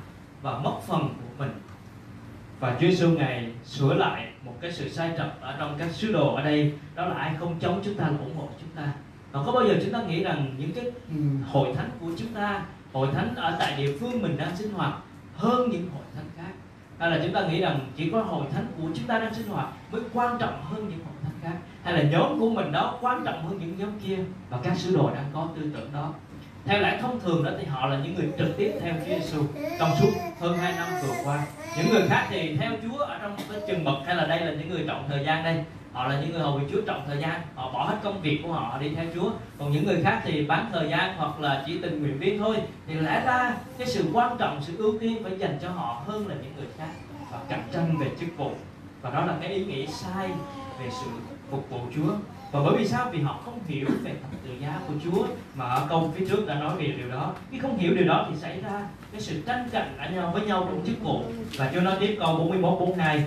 và 0.41 0.59
mất 0.59 0.75
phần 0.87 1.01
của 1.01 1.33
mình. 1.37 1.51
Và 2.59 2.75
Chúa 2.81 2.87
Giêsu 2.87 3.09
ngày 3.09 3.51
sửa 3.63 3.93
lại 3.93 4.27
một 4.45 4.53
cái 4.61 4.71
sự 4.71 4.89
sai 4.89 5.11
trật 5.17 5.27
ở 5.41 5.55
trong 5.59 5.75
các 5.77 5.91
sứ 5.91 6.13
đồ 6.13 6.35
ở 6.35 6.43
đây. 6.43 6.73
Đó 6.95 7.05
là 7.05 7.15
ai 7.15 7.35
không 7.39 7.59
chống 7.59 7.81
chúng 7.85 7.95
ta 7.95 8.03
là 8.03 8.17
ủng 8.17 8.37
hộ 8.37 8.49
chúng 8.59 8.69
ta. 8.75 8.93
Và 9.31 9.43
có 9.45 9.51
bao 9.51 9.67
giờ 9.67 9.75
chúng 9.83 9.93
ta 9.93 10.03
nghĩ 10.03 10.23
rằng 10.23 10.55
những 10.57 10.71
cái 10.71 10.85
ừ, 10.85 11.15
hội 11.51 11.73
thánh 11.75 11.89
của 11.99 12.11
chúng 12.17 12.33
ta 12.33 12.65
hội 12.93 13.07
thánh 13.13 13.35
ở 13.35 13.55
tại 13.59 13.73
địa 13.77 13.97
phương 13.99 14.21
mình 14.21 14.37
đang 14.37 14.55
sinh 14.55 14.73
hoạt 14.73 14.93
hơn 15.37 15.69
những 15.69 15.89
hội 15.93 16.03
thánh 16.15 16.25
khác. 16.37 16.53
Hay 16.99 17.11
là 17.11 17.19
chúng 17.23 17.33
ta 17.33 17.47
nghĩ 17.47 17.61
rằng 17.61 17.79
chỉ 17.97 18.09
có 18.09 18.21
hội 18.21 18.45
thánh 18.53 18.65
của 18.77 18.87
chúng 18.95 19.07
ta 19.07 19.19
đang 19.19 19.33
sinh 19.33 19.47
hoạt 19.47 19.67
mới 19.91 20.01
quan 20.13 20.37
trọng 20.39 20.61
hơn 20.63 20.89
những 20.89 20.99
hội 20.99 21.13
thánh 21.23 21.39
khác? 21.43 21.57
Hay 21.83 21.93
là 21.93 22.01
nhóm 22.01 22.39
của 22.39 22.49
mình 22.49 22.71
đó 22.71 22.97
quan 23.01 23.23
trọng 23.25 23.47
hơn 23.47 23.57
những 23.59 23.75
nhóm 23.77 23.99
kia? 23.99 24.17
Và 24.49 24.57
các 24.63 24.77
sứ 24.77 24.95
đồ 24.95 25.09
đang 25.15 25.25
có 25.33 25.47
tư 25.55 25.71
tưởng 25.73 25.89
đó. 25.93 26.13
Theo 26.65 26.81
lẽ 26.81 26.97
thông 27.01 27.19
thường 27.19 27.43
đó 27.43 27.51
thì 27.59 27.65
họ 27.65 27.87
là 27.87 27.99
những 28.03 28.15
người 28.15 28.29
trực 28.37 28.57
tiếp 28.57 28.71
theo 28.81 28.93
Chúa 28.93 29.05
Giêsu 29.05 29.43
trong 29.79 29.89
suốt 29.99 30.09
hơn 30.39 30.57
2 30.57 30.73
năm 30.77 30.87
vừa 31.01 31.13
qua. 31.25 31.45
Những 31.77 31.89
người 31.89 32.07
khác 32.07 32.27
thì 32.29 32.57
theo 32.57 32.71
Chúa 32.83 32.97
ở 32.97 33.17
trong 33.21 33.35
một 33.35 33.43
cái 33.51 33.61
chừng 33.67 33.83
mực 33.83 33.95
hay 34.05 34.15
là 34.15 34.25
đây 34.25 34.39
là 34.39 34.51
những 34.51 34.69
người 34.69 34.83
trọng 34.87 35.05
thời 35.09 35.25
gian 35.25 35.43
đây? 35.43 35.63
Họ 35.95 36.07
là 36.07 36.21
những 36.21 36.31
người 36.31 36.41
hầu 36.41 36.57
vì 36.57 36.65
Chúa 36.71 36.81
trọng 36.81 37.03
thời 37.07 37.17
gian. 37.17 37.41
Họ 37.55 37.71
bỏ 37.71 37.83
hết 37.83 37.97
công 38.03 38.21
việc 38.21 38.39
của 38.43 38.51
họ 38.51 38.77
đi 38.79 38.89
theo 38.95 39.05
Chúa. 39.15 39.31
Còn 39.59 39.71
những 39.71 39.85
người 39.85 40.01
khác 40.03 40.21
thì 40.23 40.45
bán 40.45 40.69
thời 40.71 40.89
gian 40.89 41.17
hoặc 41.17 41.39
là 41.39 41.63
chỉ 41.65 41.79
tình 41.81 42.01
nguyện 42.01 42.19
viên 42.19 42.39
thôi. 42.39 42.57
Thì 42.87 42.93
lẽ 42.93 43.23
ra, 43.25 43.55
cái 43.77 43.87
sự 43.87 44.05
quan 44.13 44.37
trọng, 44.37 44.61
sự 44.61 44.77
ưu 44.77 44.99
tiên 44.99 45.23
phải 45.23 45.37
dành 45.37 45.57
cho 45.61 45.69
họ 45.69 46.03
hơn 46.07 46.27
là 46.27 46.35
những 46.35 46.53
người 46.57 46.67
khác. 46.77 46.87
Và 47.31 47.39
cạnh 47.49 47.63
tranh 47.73 47.97
về 47.99 48.07
chức 48.19 48.29
vụ. 48.37 48.51
Và 49.01 49.09
đó 49.09 49.25
là 49.25 49.35
cái 49.41 49.53
ý 49.53 49.65
nghĩa 49.65 49.85
sai 49.85 50.29
về 50.79 50.89
sự 50.89 51.07
phục 51.51 51.69
vụ 51.69 51.79
Chúa. 51.95 52.13
Và 52.51 52.59
bởi 52.63 52.77
vì 52.77 52.87
sao? 52.87 53.09
Vì 53.11 53.21
họ 53.21 53.39
không 53.45 53.59
hiểu 53.67 53.87
về 54.03 54.11
thập 54.21 54.31
tự 54.43 54.49
giá 54.61 54.79
của 54.87 54.93
Chúa. 55.03 55.25
Mà 55.55 55.65
ở 55.65 55.85
câu 55.89 56.13
phía 56.15 56.25
trước 56.29 56.47
đã 56.47 56.55
nói 56.55 56.75
về 56.77 56.93
điều 56.97 57.11
đó. 57.11 57.31
Khi 57.51 57.59
không 57.59 57.77
hiểu 57.77 57.95
điều 57.95 58.07
đó 58.07 58.27
thì 58.29 58.35
xảy 58.37 58.61
ra 58.61 58.81
cái 59.11 59.21
sự 59.21 59.41
tranh 59.45 59.69
cạnh 59.71 59.97
ở 59.97 60.09
nhau 60.09 60.31
với 60.33 60.45
nhau 60.45 60.67
trong 60.69 60.85
chức 60.85 61.03
vụ. 61.03 61.23
Và 61.57 61.71
Chúa 61.73 61.81
nói 61.81 61.95
tiếp 61.99 62.17
câu 62.19 62.37
41 62.37 62.79
42 62.79 63.23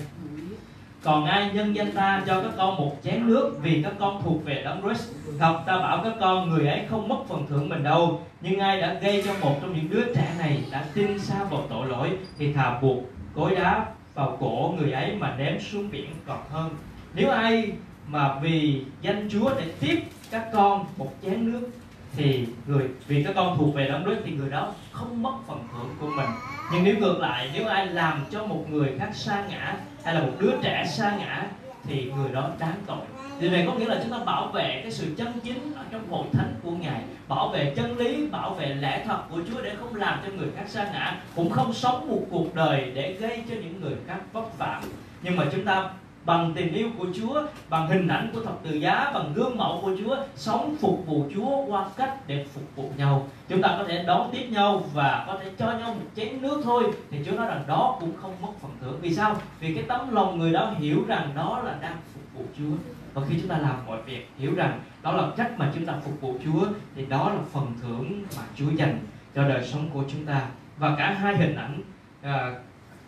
còn 1.09 1.25
ai 1.25 1.51
nhân 1.55 1.77
danh 1.77 1.92
ta 1.92 2.23
cho 2.27 2.42
các 2.42 2.51
con 2.57 2.77
một 2.77 2.92
chén 3.05 3.27
nước 3.27 3.59
vì 3.62 3.83
các 3.83 3.92
con 3.99 4.23
thuộc 4.23 4.44
về 4.44 4.62
đấng 4.64 4.83
Christ? 4.83 5.12
Thật, 5.38 5.61
ta 5.66 5.79
bảo 5.79 6.01
các 6.05 6.12
con, 6.21 6.51
người 6.51 6.66
ấy 6.66 6.87
không 6.90 7.09
mất 7.09 7.16
phần 7.29 7.47
thưởng 7.47 7.68
mình 7.68 7.83
đâu. 7.83 8.21
Nhưng 8.40 8.59
ai 8.59 8.81
đã 8.81 8.94
gây 8.94 9.23
cho 9.27 9.33
một 9.40 9.57
trong 9.61 9.75
những 9.75 9.90
đứa 9.90 10.14
trẻ 10.14 10.35
này 10.38 10.59
đã 10.73 10.85
tin 10.94 11.18
xa 11.18 11.44
vào 11.44 11.62
tội 11.71 11.87
lỗi, 11.87 12.18
thì 12.38 12.53
thà 12.53 12.79
buộc 12.83 12.99
cối 13.35 13.55
đá 13.55 13.87
vào 14.14 14.37
cổ 14.40 14.75
người 14.79 14.92
ấy 14.92 15.14
mà 15.14 15.35
ném 15.38 15.61
xuống 15.61 15.90
biển 15.90 16.11
còn 16.27 16.38
hơn. 16.51 16.71
Nếu 17.14 17.31
ai 17.31 17.73
mà 18.07 18.35
vì 18.42 18.83
danh 19.03 19.29
Chúa 19.33 19.51
để 19.59 19.64
tiếp 19.81 20.03
các 20.31 20.49
con 20.53 20.85
một 20.97 21.11
chén 21.23 21.53
nước 21.53 21.68
thì 22.16 22.47
người, 22.66 22.88
vì 23.07 23.25
các 23.25 23.33
con 23.37 23.59
thuộc 23.59 23.75
về 23.75 23.88
đấng 23.88 24.05
Christ 24.05 24.21
thì 24.25 24.33
người 24.33 24.51
đó 24.51 24.73
không 24.92 25.23
mất 25.23 25.35
phần 25.47 25.68
thưởng 25.73 25.94
của 26.01 26.07
mình. 26.16 26.31
Nhưng 26.73 26.85
nếu 26.85 26.97
ngược 26.99 27.18
lại, 27.18 27.51
nếu 27.55 27.66
ai 27.66 27.87
làm 27.87 28.25
cho 28.31 28.47
một 28.47 28.64
người 28.71 28.92
khác 28.99 29.11
sa 29.12 29.44
ngã, 29.51 29.77
hay 30.05 30.14
là 30.14 30.21
một 30.21 30.33
đứa 30.38 30.53
trẻ 30.62 30.85
sa 30.88 31.16
ngã, 31.18 31.47
thì 31.85 32.12
người 32.16 32.33
đó 32.33 32.51
đáng 32.59 32.77
tội. 32.87 33.05
Điều 33.40 33.51
này 33.51 33.64
có 33.66 33.75
nghĩa 33.75 33.87
là 33.87 34.01
chúng 34.03 34.12
ta 34.12 34.18
bảo 34.25 34.47
vệ 34.47 34.81
cái 34.83 34.92
sự 34.92 35.14
chân 35.16 35.33
chính 35.44 35.75
ở 35.75 35.85
trong 35.90 36.11
hội 36.11 36.27
thánh 36.33 36.55
của 36.62 36.71
ngài, 36.71 37.03
bảo 37.29 37.49
vệ 37.49 37.73
chân 37.77 37.99
lý, 37.99 38.27
bảo 38.27 38.55
vệ 38.55 38.75
lẽ 38.75 39.05
thật 39.07 39.18
của 39.31 39.40
chúa 39.49 39.62
để 39.62 39.75
không 39.81 39.94
làm 39.94 40.18
cho 40.27 40.33
người 40.33 40.49
khác 40.57 40.64
sa 40.68 40.90
ngã, 40.92 41.16
cũng 41.37 41.51
không 41.51 41.73
sống 41.73 42.09
một 42.09 42.23
cuộc 42.31 42.55
đời 42.55 42.92
để 42.94 43.12
gây 43.21 43.42
cho 43.49 43.55
những 43.55 43.81
người 43.81 43.94
khác 44.07 44.18
vấp 44.33 44.59
phạm 44.59 44.83
nhưng 45.23 45.37
mà 45.37 45.44
chúng 45.53 45.64
ta 45.64 45.90
bằng 46.29 46.53
tình 46.55 46.75
yêu 46.75 46.88
của 46.99 47.07
Chúa, 47.14 47.43
bằng 47.69 47.88
hình 47.88 48.09
ảnh 48.09 48.31
của 48.33 48.41
thập 48.41 48.62
tự 48.62 48.75
giá, 48.75 49.11
bằng 49.14 49.33
gương 49.35 49.57
mẫu 49.57 49.81
của 49.83 49.93
Chúa, 49.99 50.17
sống 50.37 50.77
phục 50.81 51.07
vụ 51.07 51.25
Chúa 51.35 51.64
qua 51.67 51.87
cách 51.97 52.17
để 52.27 52.47
phục 52.55 52.77
vụ 52.77 52.91
nhau. 52.97 53.29
Chúng 53.49 53.62
ta 53.62 53.75
có 53.79 53.85
thể 53.88 54.05
đón 54.07 54.31
tiếp 54.33 54.47
nhau 54.51 54.83
và 54.95 55.25
có 55.27 55.38
thể 55.43 55.51
cho 55.59 55.67
nhau 55.67 55.95
một 55.95 56.07
chén 56.17 56.43
nước 56.43 56.61
thôi 56.64 56.85
thì 57.11 57.19
Chúa 57.27 57.37
nói 57.37 57.47
rằng 57.47 57.64
đó 57.67 57.97
cũng 58.01 58.12
không 58.23 58.35
mất 58.43 58.49
phần 58.61 58.71
thưởng. 58.81 58.99
Vì 59.01 59.14
sao? 59.14 59.37
Vì 59.61 59.75
cái 59.75 59.85
tấm 59.88 60.14
lòng 60.14 60.38
người 60.38 60.53
đó 60.53 60.73
hiểu 60.79 61.05
rằng 61.09 61.33
đó 61.35 61.62
là 61.64 61.75
đang 61.81 61.97
phục 62.14 62.23
vụ 62.35 62.45
Chúa. 62.59 62.77
Và 63.14 63.23
khi 63.29 63.35
chúng 63.41 63.49
ta 63.49 63.59
làm 63.59 63.77
mọi 63.87 64.03
việc 64.03 64.31
hiểu 64.38 64.55
rằng 64.55 64.81
đó 65.03 65.12
là 65.12 65.29
cách 65.37 65.53
mà 65.59 65.73
chúng 65.75 65.87
ta 65.87 65.95
phục 66.05 66.21
vụ 66.21 66.35
Chúa 66.45 66.67
thì 66.97 67.07
đó 67.07 67.33
là 67.35 67.41
phần 67.53 67.67
thưởng 67.83 68.23
mà 68.37 68.43
Chúa 68.57 68.71
dành 68.71 68.99
cho 69.35 69.49
đời 69.49 69.67
sống 69.67 69.91
của 69.93 70.05
chúng 70.12 70.27
ta. 70.27 70.43
Và 70.79 70.95
cả 70.99 71.11
hai 71.12 71.37
hình 71.37 71.57
ảnh 71.57 71.83
à, 72.23 72.53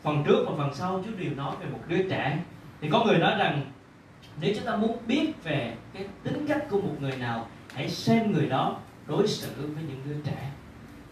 phần 0.03 0.23
trước 0.27 0.45
và 0.49 0.53
phần 0.57 0.75
sau 0.75 1.03
Chúa 1.07 1.25
đều 1.25 1.35
nói 1.37 1.55
về 1.61 1.67
một 1.73 1.79
đứa 1.89 2.09
trẻ 2.11 2.39
thì 2.81 2.89
có 2.89 3.05
người 3.05 3.19
nói 3.19 3.35
rằng, 3.39 3.63
nếu 4.41 4.55
chúng 4.57 4.67
ta 4.67 4.77
muốn 4.77 4.97
biết 5.07 5.33
về 5.45 5.75
cái 5.95 6.05
tính 6.23 6.47
cách 6.49 6.65
của 6.71 6.81
một 6.81 6.95
người 7.01 7.17
nào, 7.17 7.47
hãy 7.75 7.89
xem 7.89 8.33
người 8.33 8.49
đó 8.49 8.77
đối 9.07 9.29
xử 9.29 9.49
với 9.57 9.85
những 9.89 10.01
đứa 10.05 10.17
trẻ. 10.25 10.51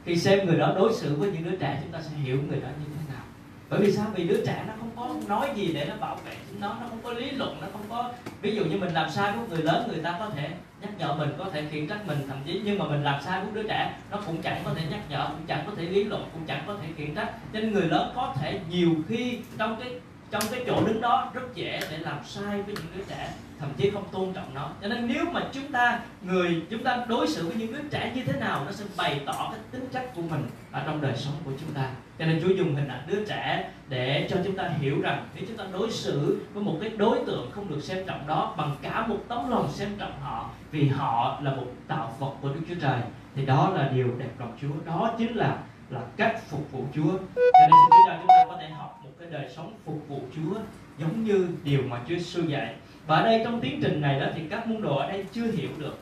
Khi 0.05 0.17
xem 0.17 0.47
người 0.47 0.57
đó 0.57 0.73
đối 0.77 0.93
xử 0.93 1.17
với 1.17 1.31
những 1.31 1.45
đứa 1.45 1.57
trẻ, 1.57 1.79
chúng 1.83 1.93
ta 1.93 2.01
sẽ 2.03 2.11
hiểu 2.17 2.39
người 2.49 2.61
đó 2.61 2.69
như 2.69 2.87
thế 2.95 3.15
nào. 3.15 3.23
Bởi 3.71 3.81
vì 3.81 3.93
sao? 3.93 4.07
Vì 4.15 4.29
đứa 4.29 4.45
trẻ 4.47 4.65
nó 4.67 4.73
không 4.79 4.91
có 4.97 5.15
nói 5.29 5.49
gì 5.55 5.73
để 5.73 5.87
nó 5.89 5.97
bảo 5.97 6.17
vệ 6.25 6.37
chính 6.49 6.61
nó 6.61 6.69
nó 6.69 6.87
không 6.89 6.99
có 7.03 7.13
lý 7.13 7.31
luận, 7.31 7.57
nó 7.61 7.67
không 7.73 7.85
có 7.89 8.13
ví 8.43 8.57
dụ 8.57 8.65
như 8.65 8.77
mình 8.77 8.95
làm 8.95 9.11
sai 9.11 9.33
với 9.33 9.49
người 9.49 9.63
lớn, 9.63 9.89
người 9.89 10.03
ta 10.03 10.17
có 10.19 10.31
thể 10.31 10.51
nhắc 10.81 10.91
nhở 10.99 11.15
mình, 11.15 11.29
có 11.39 11.45
thể 11.53 11.65
khiển 11.71 11.87
trách 11.87 12.07
mình, 12.07 12.19
thậm 12.29 12.37
chí 12.47 12.61
nhưng 12.65 12.79
mà 12.79 12.89
mình 12.89 13.03
làm 13.03 13.23
sai 13.23 13.41
với 13.41 13.51
đứa 13.53 13.69
trẻ, 13.69 13.99
nó 14.11 14.19
cũng 14.27 14.43
chẳng 14.43 14.63
có 14.65 14.75
thể 14.75 14.83
nhắc 14.91 15.01
nhở, 15.09 15.29
cũng 15.29 15.47
chẳng 15.47 15.65
có 15.67 15.73
thể 15.77 15.83
lý 15.83 16.05
luận, 16.05 16.29
cũng 16.33 16.43
chẳng 16.47 16.63
có 16.67 16.77
thể 16.83 16.89
khiển 16.97 17.15
trách. 17.15 17.33
Cho 17.53 17.61
nên 17.61 17.73
người 17.73 17.89
lớn 17.89 18.13
có 18.17 18.35
thể 18.41 18.61
nhiều 18.71 18.95
khi 19.09 19.39
trong 19.59 19.81
cái 19.81 20.01
trong 20.31 20.43
cái 20.51 20.65
chỗ 20.67 20.87
đứng 20.87 21.01
đó 21.01 21.31
rất 21.35 21.55
dễ 21.55 21.81
để 21.91 21.99
làm 21.99 22.19
sai 22.25 22.63
với 22.63 22.75
những 22.75 22.87
đứa 22.97 23.05
trẻ, 23.09 23.33
thậm 23.61 23.69
chí 23.77 23.91
không 23.91 24.05
tôn 24.13 24.33
trọng 24.33 24.55
nó. 24.55 24.71
Cho 24.83 24.89
nên 24.89 25.09
nếu 25.09 25.25
mà 25.33 25.43
chúng 25.53 25.73
ta, 25.73 26.01
người, 26.23 26.63
chúng 26.71 26.85
ta 26.85 27.05
đối 27.09 27.29
xử 27.29 27.47
với 27.47 27.57
những 27.57 27.73
đứa 27.73 27.89
trẻ 27.91 28.13
như 28.15 28.23
thế 28.25 28.41
nào, 28.41 28.63
nó 28.67 28.73
sẽ 28.73 28.85
bày 28.97 29.21
tỏ 29.27 29.49
cái 29.51 29.61
tính 29.71 29.89
cách 29.93 30.07
của 30.15 30.23
mình 30.23 30.47
ở 30.73 30.83
trong 30.87 31.01
đời 31.01 31.17
sống 31.17 31.35
của 31.45 31.53
chúng 31.61 31.75
ta. 31.75 31.91
Cho 32.19 32.25
nên 32.25 32.43
Chúa 32.43 32.55
dùng 32.55 32.75
hình 32.75 32.89
ảnh 32.89 33.03
đứa 33.07 33.25
trẻ 33.25 33.71
để 33.89 34.29
cho 34.31 34.37
chúng 34.45 34.57
ta 34.57 34.71
hiểu 34.81 35.01
rằng 35.03 35.27
nếu 35.35 35.45
chúng 35.49 35.57
ta 35.57 35.65
đối 35.73 35.91
xử 35.91 36.41
với 36.55 36.63
một 36.63 36.79
cái 36.81 36.91
đối 36.97 37.19
tượng 37.27 37.51
không 37.51 37.69
được 37.69 37.81
xem 37.81 38.07
trọng 38.07 38.27
đó 38.27 38.55
bằng 38.57 38.77
cả 38.83 39.07
một 39.07 39.19
tấm 39.29 39.51
lòng 39.51 39.69
xem 39.73 39.89
trọng 39.99 40.21
họ, 40.21 40.51
vì 40.71 40.89
họ 40.89 41.41
là 41.43 41.51
một 41.55 41.67
tạo 41.89 42.15
vật 42.19 42.33
của 42.43 42.49
Đức 42.49 42.61
Chúa 42.69 42.75
Trời, 42.81 43.01
thì 43.37 43.47
đó 43.47 43.73
là 43.75 43.89
điều 43.89 44.09
đẹp 44.19 44.31
lòng 44.39 44.59
Chúa. 44.61 44.93
Đó 44.93 45.15
chính 45.19 45.37
là 45.37 45.59
là 45.91 46.01
cách 46.17 46.41
phục 46.49 46.73
vụ 46.73 46.85
Chúa. 46.95 47.13
Cho 47.35 47.61
nên 47.61 47.71
xin 47.71 47.91
Chúa 47.91 48.07
cho 48.07 48.17
chúng 48.19 48.29
ta 48.29 48.45
có 48.49 48.57
thể 48.61 48.69
học 48.69 49.01
một 49.05 49.11
cái 49.19 49.29
đời 49.31 49.51
sống 49.57 49.75
phục 49.85 50.09
vụ 50.09 50.21
Chúa 50.37 50.55
giống 50.99 51.25
như 51.25 51.49
điều 51.65 51.83
mà 51.89 52.01
Chúa 52.09 52.15
Giêsu 52.15 52.43
dạy. 52.43 52.75
Và 53.07 53.17
ở 53.17 53.23
đây 53.23 53.41
trong 53.45 53.61
tiến 53.61 53.81
trình 53.83 54.01
này 54.01 54.21
đó 54.21 54.27
thì 54.35 54.43
các 54.51 54.67
môn 54.67 54.83
đồ 54.83 54.97
ở 54.97 55.09
đây 55.09 55.27
chưa 55.33 55.51
hiểu 55.53 55.71
được, 55.79 55.99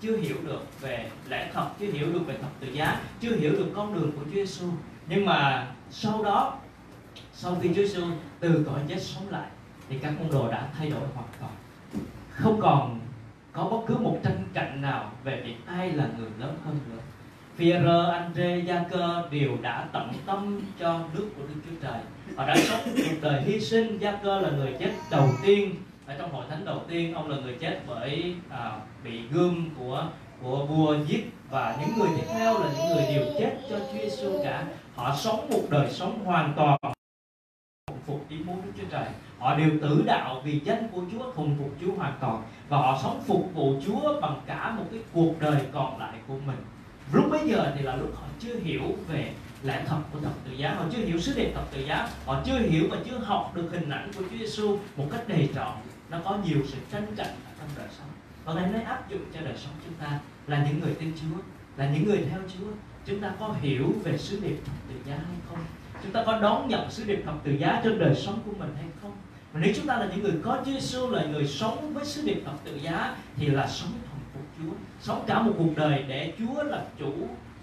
chưa 0.00 0.16
hiểu 0.16 0.36
được 0.44 0.80
về 0.80 1.10
lẽ 1.28 1.50
thật, 1.52 1.68
chưa 1.78 1.92
hiểu 1.92 2.12
được 2.12 2.26
về 2.26 2.34
thật 2.42 2.48
tự 2.60 2.68
giá, 2.72 3.00
chưa 3.20 3.36
hiểu 3.36 3.52
được 3.52 3.72
con 3.74 3.94
đường 3.94 4.12
của 4.12 4.24
Chúa 4.24 4.34
Giêsu 4.34 4.66
nhưng 5.08 5.26
mà 5.26 5.66
sau 5.90 6.22
đó, 6.22 6.58
sau 7.32 7.56
khi 7.60 7.68
Chúa 7.68 7.74
Giêsu 7.74 8.02
từ 8.40 8.64
cõi 8.66 8.80
chết 8.88 9.02
sống 9.02 9.28
lại, 9.30 9.48
thì 9.88 9.98
các 9.98 10.12
môn 10.18 10.30
đồ 10.30 10.50
đã 10.50 10.68
thay 10.78 10.90
đổi 10.90 11.00
hoàn 11.14 11.28
toàn. 11.40 11.52
Không 12.30 12.60
còn 12.60 13.00
có 13.52 13.64
bất 13.64 13.78
cứ 13.86 13.94
một 13.94 14.18
tranh 14.24 14.44
cạnh 14.54 14.82
nào 14.82 15.12
về 15.24 15.42
việc 15.44 15.56
ai 15.66 15.92
là 15.92 16.08
người 16.18 16.28
lớn 16.38 16.56
hơn 16.64 16.78
nữa. 16.90 16.98
Phi-e-rơ, 17.58 18.10
Andre, 18.10 18.58
Gia 18.58 18.84
Cơ 18.90 19.22
đều 19.30 19.50
đã 19.62 19.88
tận 19.92 20.12
tâm 20.26 20.60
cho 20.78 21.00
nước 21.14 21.28
của 21.36 21.42
Đức 21.48 21.60
Chúa 21.66 21.76
Trời. 21.82 22.00
Họ 22.36 22.46
đã 22.46 22.56
sống 22.56 22.80
cuộc 22.96 23.16
đời 23.22 23.42
hy 23.42 23.60
sinh. 23.60 23.98
Gia 23.98 24.12
Cơ 24.12 24.40
là 24.40 24.50
người 24.50 24.76
chết 24.80 24.90
đầu 25.10 25.28
tiên 25.42 25.74
ở 26.06 26.14
trong 26.18 26.32
hội 26.32 26.44
thánh 26.50 26.64
đầu 26.64 26.82
tiên. 26.88 27.14
Ông 27.14 27.30
là 27.30 27.36
người 27.36 27.56
chết 27.60 27.80
bởi 27.86 28.34
à, 28.50 28.72
bị 29.04 29.20
gươm 29.32 29.70
của 29.78 30.06
của 30.42 30.66
vua 30.66 30.96
giết 31.06 31.30
và 31.50 31.76
những 31.80 31.98
người 31.98 32.08
tiếp 32.16 32.26
theo 32.28 32.58
là 32.58 32.66
những 32.76 32.88
người 32.88 33.04
đều 33.14 33.24
chết 33.38 33.56
cho 33.70 33.78
Chúa 33.78 33.98
Giêsu 34.02 34.40
cả. 34.44 34.64
Họ 34.96 35.16
sống 35.16 35.50
một 35.50 35.62
đời 35.70 35.90
sống 35.90 36.24
hoàn 36.24 36.52
toàn 36.56 36.78
phục 38.06 38.26
ý 38.28 38.36
muốn 38.44 38.62
Đức 38.64 38.72
Chúa 38.78 38.88
Trời. 38.90 39.06
Họ 39.38 39.54
đều 39.54 39.70
tử 39.82 40.02
đạo 40.06 40.40
vì 40.44 40.60
danh 40.64 40.88
của 40.92 41.02
Chúa, 41.12 41.32
thuần 41.32 41.56
phục 41.58 41.70
Chúa 41.80 41.92
hoàn 41.92 42.12
toàn 42.20 42.42
và 42.68 42.76
họ 42.76 42.98
sống 43.02 43.22
phục 43.26 43.54
vụ 43.54 43.74
Chúa 43.86 44.20
bằng 44.20 44.40
cả 44.46 44.74
một 44.78 44.84
cái 44.90 45.00
cuộc 45.12 45.34
đời 45.40 45.60
còn 45.72 45.98
lại 45.98 46.14
của 46.28 46.36
mình 46.46 46.56
lúc 47.12 47.30
bấy 47.30 47.48
giờ 47.48 47.72
thì 47.76 47.82
là 47.82 47.96
lúc 47.96 48.16
họ 48.16 48.26
chưa 48.40 48.54
hiểu 48.54 48.96
về 49.08 49.32
lẽ 49.62 49.84
thật 49.86 49.98
của 50.12 50.20
thập 50.20 50.32
tự 50.44 50.52
giá. 50.56 50.74
Họ 50.74 50.84
chưa 50.92 51.04
hiểu 51.04 51.20
sứ 51.20 51.34
điệp 51.36 51.52
thập 51.54 51.72
tự 51.72 51.80
giá. 51.80 52.08
Họ 52.26 52.42
chưa 52.46 52.58
hiểu 52.58 52.84
và 52.90 52.96
chưa 53.10 53.18
học 53.18 53.52
được 53.54 53.68
hình 53.72 53.90
ảnh 53.90 54.10
của 54.16 54.22
Chúa 54.30 54.38
Giêsu 54.38 54.78
một 54.96 55.08
cách 55.12 55.28
đầy 55.28 55.48
trọn. 55.54 55.72
Nó 56.10 56.18
có 56.24 56.38
nhiều 56.44 56.58
sự 56.68 56.78
tranh 56.92 57.06
cạnh 57.16 57.26
ở 57.26 57.52
trong 57.58 57.68
đời 57.76 57.88
sống. 57.98 58.08
Và 58.44 58.54
ngày 58.54 58.70
nay 58.72 58.82
áp 58.82 59.10
dụng 59.10 59.24
cho 59.34 59.40
đời 59.40 59.54
sống 59.56 59.72
chúng 59.84 59.94
ta 59.94 60.18
là 60.46 60.66
những 60.68 60.80
người 60.80 60.94
tin 60.94 61.12
Chúa, 61.20 61.38
là 61.76 61.90
những 61.90 62.04
người 62.04 62.24
theo 62.30 62.40
Chúa. 62.48 62.66
Chúng 63.06 63.20
ta 63.20 63.32
có 63.40 63.54
hiểu 63.60 63.94
về 64.04 64.18
sứ 64.18 64.40
điệp 64.40 64.56
thập 64.66 64.76
tự 64.88 64.94
giá 65.10 65.14
hay 65.14 65.36
không? 65.48 65.58
Chúng 66.02 66.12
ta 66.12 66.22
có 66.26 66.38
đón 66.40 66.68
nhận 66.68 66.90
sứ 66.90 67.04
điệp 67.04 67.22
thập 67.24 67.44
tự 67.44 67.52
giá 67.52 67.80
trên 67.84 67.98
đời 67.98 68.14
sống 68.14 68.40
của 68.46 68.52
mình 68.58 68.70
hay 68.76 68.86
không? 69.02 69.12
Và 69.52 69.60
nếu 69.60 69.72
chúng 69.76 69.86
ta 69.86 69.96
là 69.96 70.08
những 70.10 70.22
người 70.22 70.34
có 70.42 70.62
Chúa 70.64 70.72
Giêsu 70.72 71.10
là 71.10 71.24
người 71.24 71.46
sống 71.46 71.94
với 71.94 72.04
sứ 72.04 72.22
điệp 72.22 72.42
thập 72.44 72.64
tự 72.64 72.76
giá, 72.82 73.16
thì 73.36 73.46
là 73.46 73.66
sống 73.66 73.92
Chúa, 74.58 74.72
sống 75.00 75.24
cả 75.26 75.42
một 75.42 75.52
cuộc 75.58 75.76
đời 75.76 76.04
để 76.08 76.32
Chúa 76.38 76.62
làm 76.62 76.82
chủ 76.98 77.12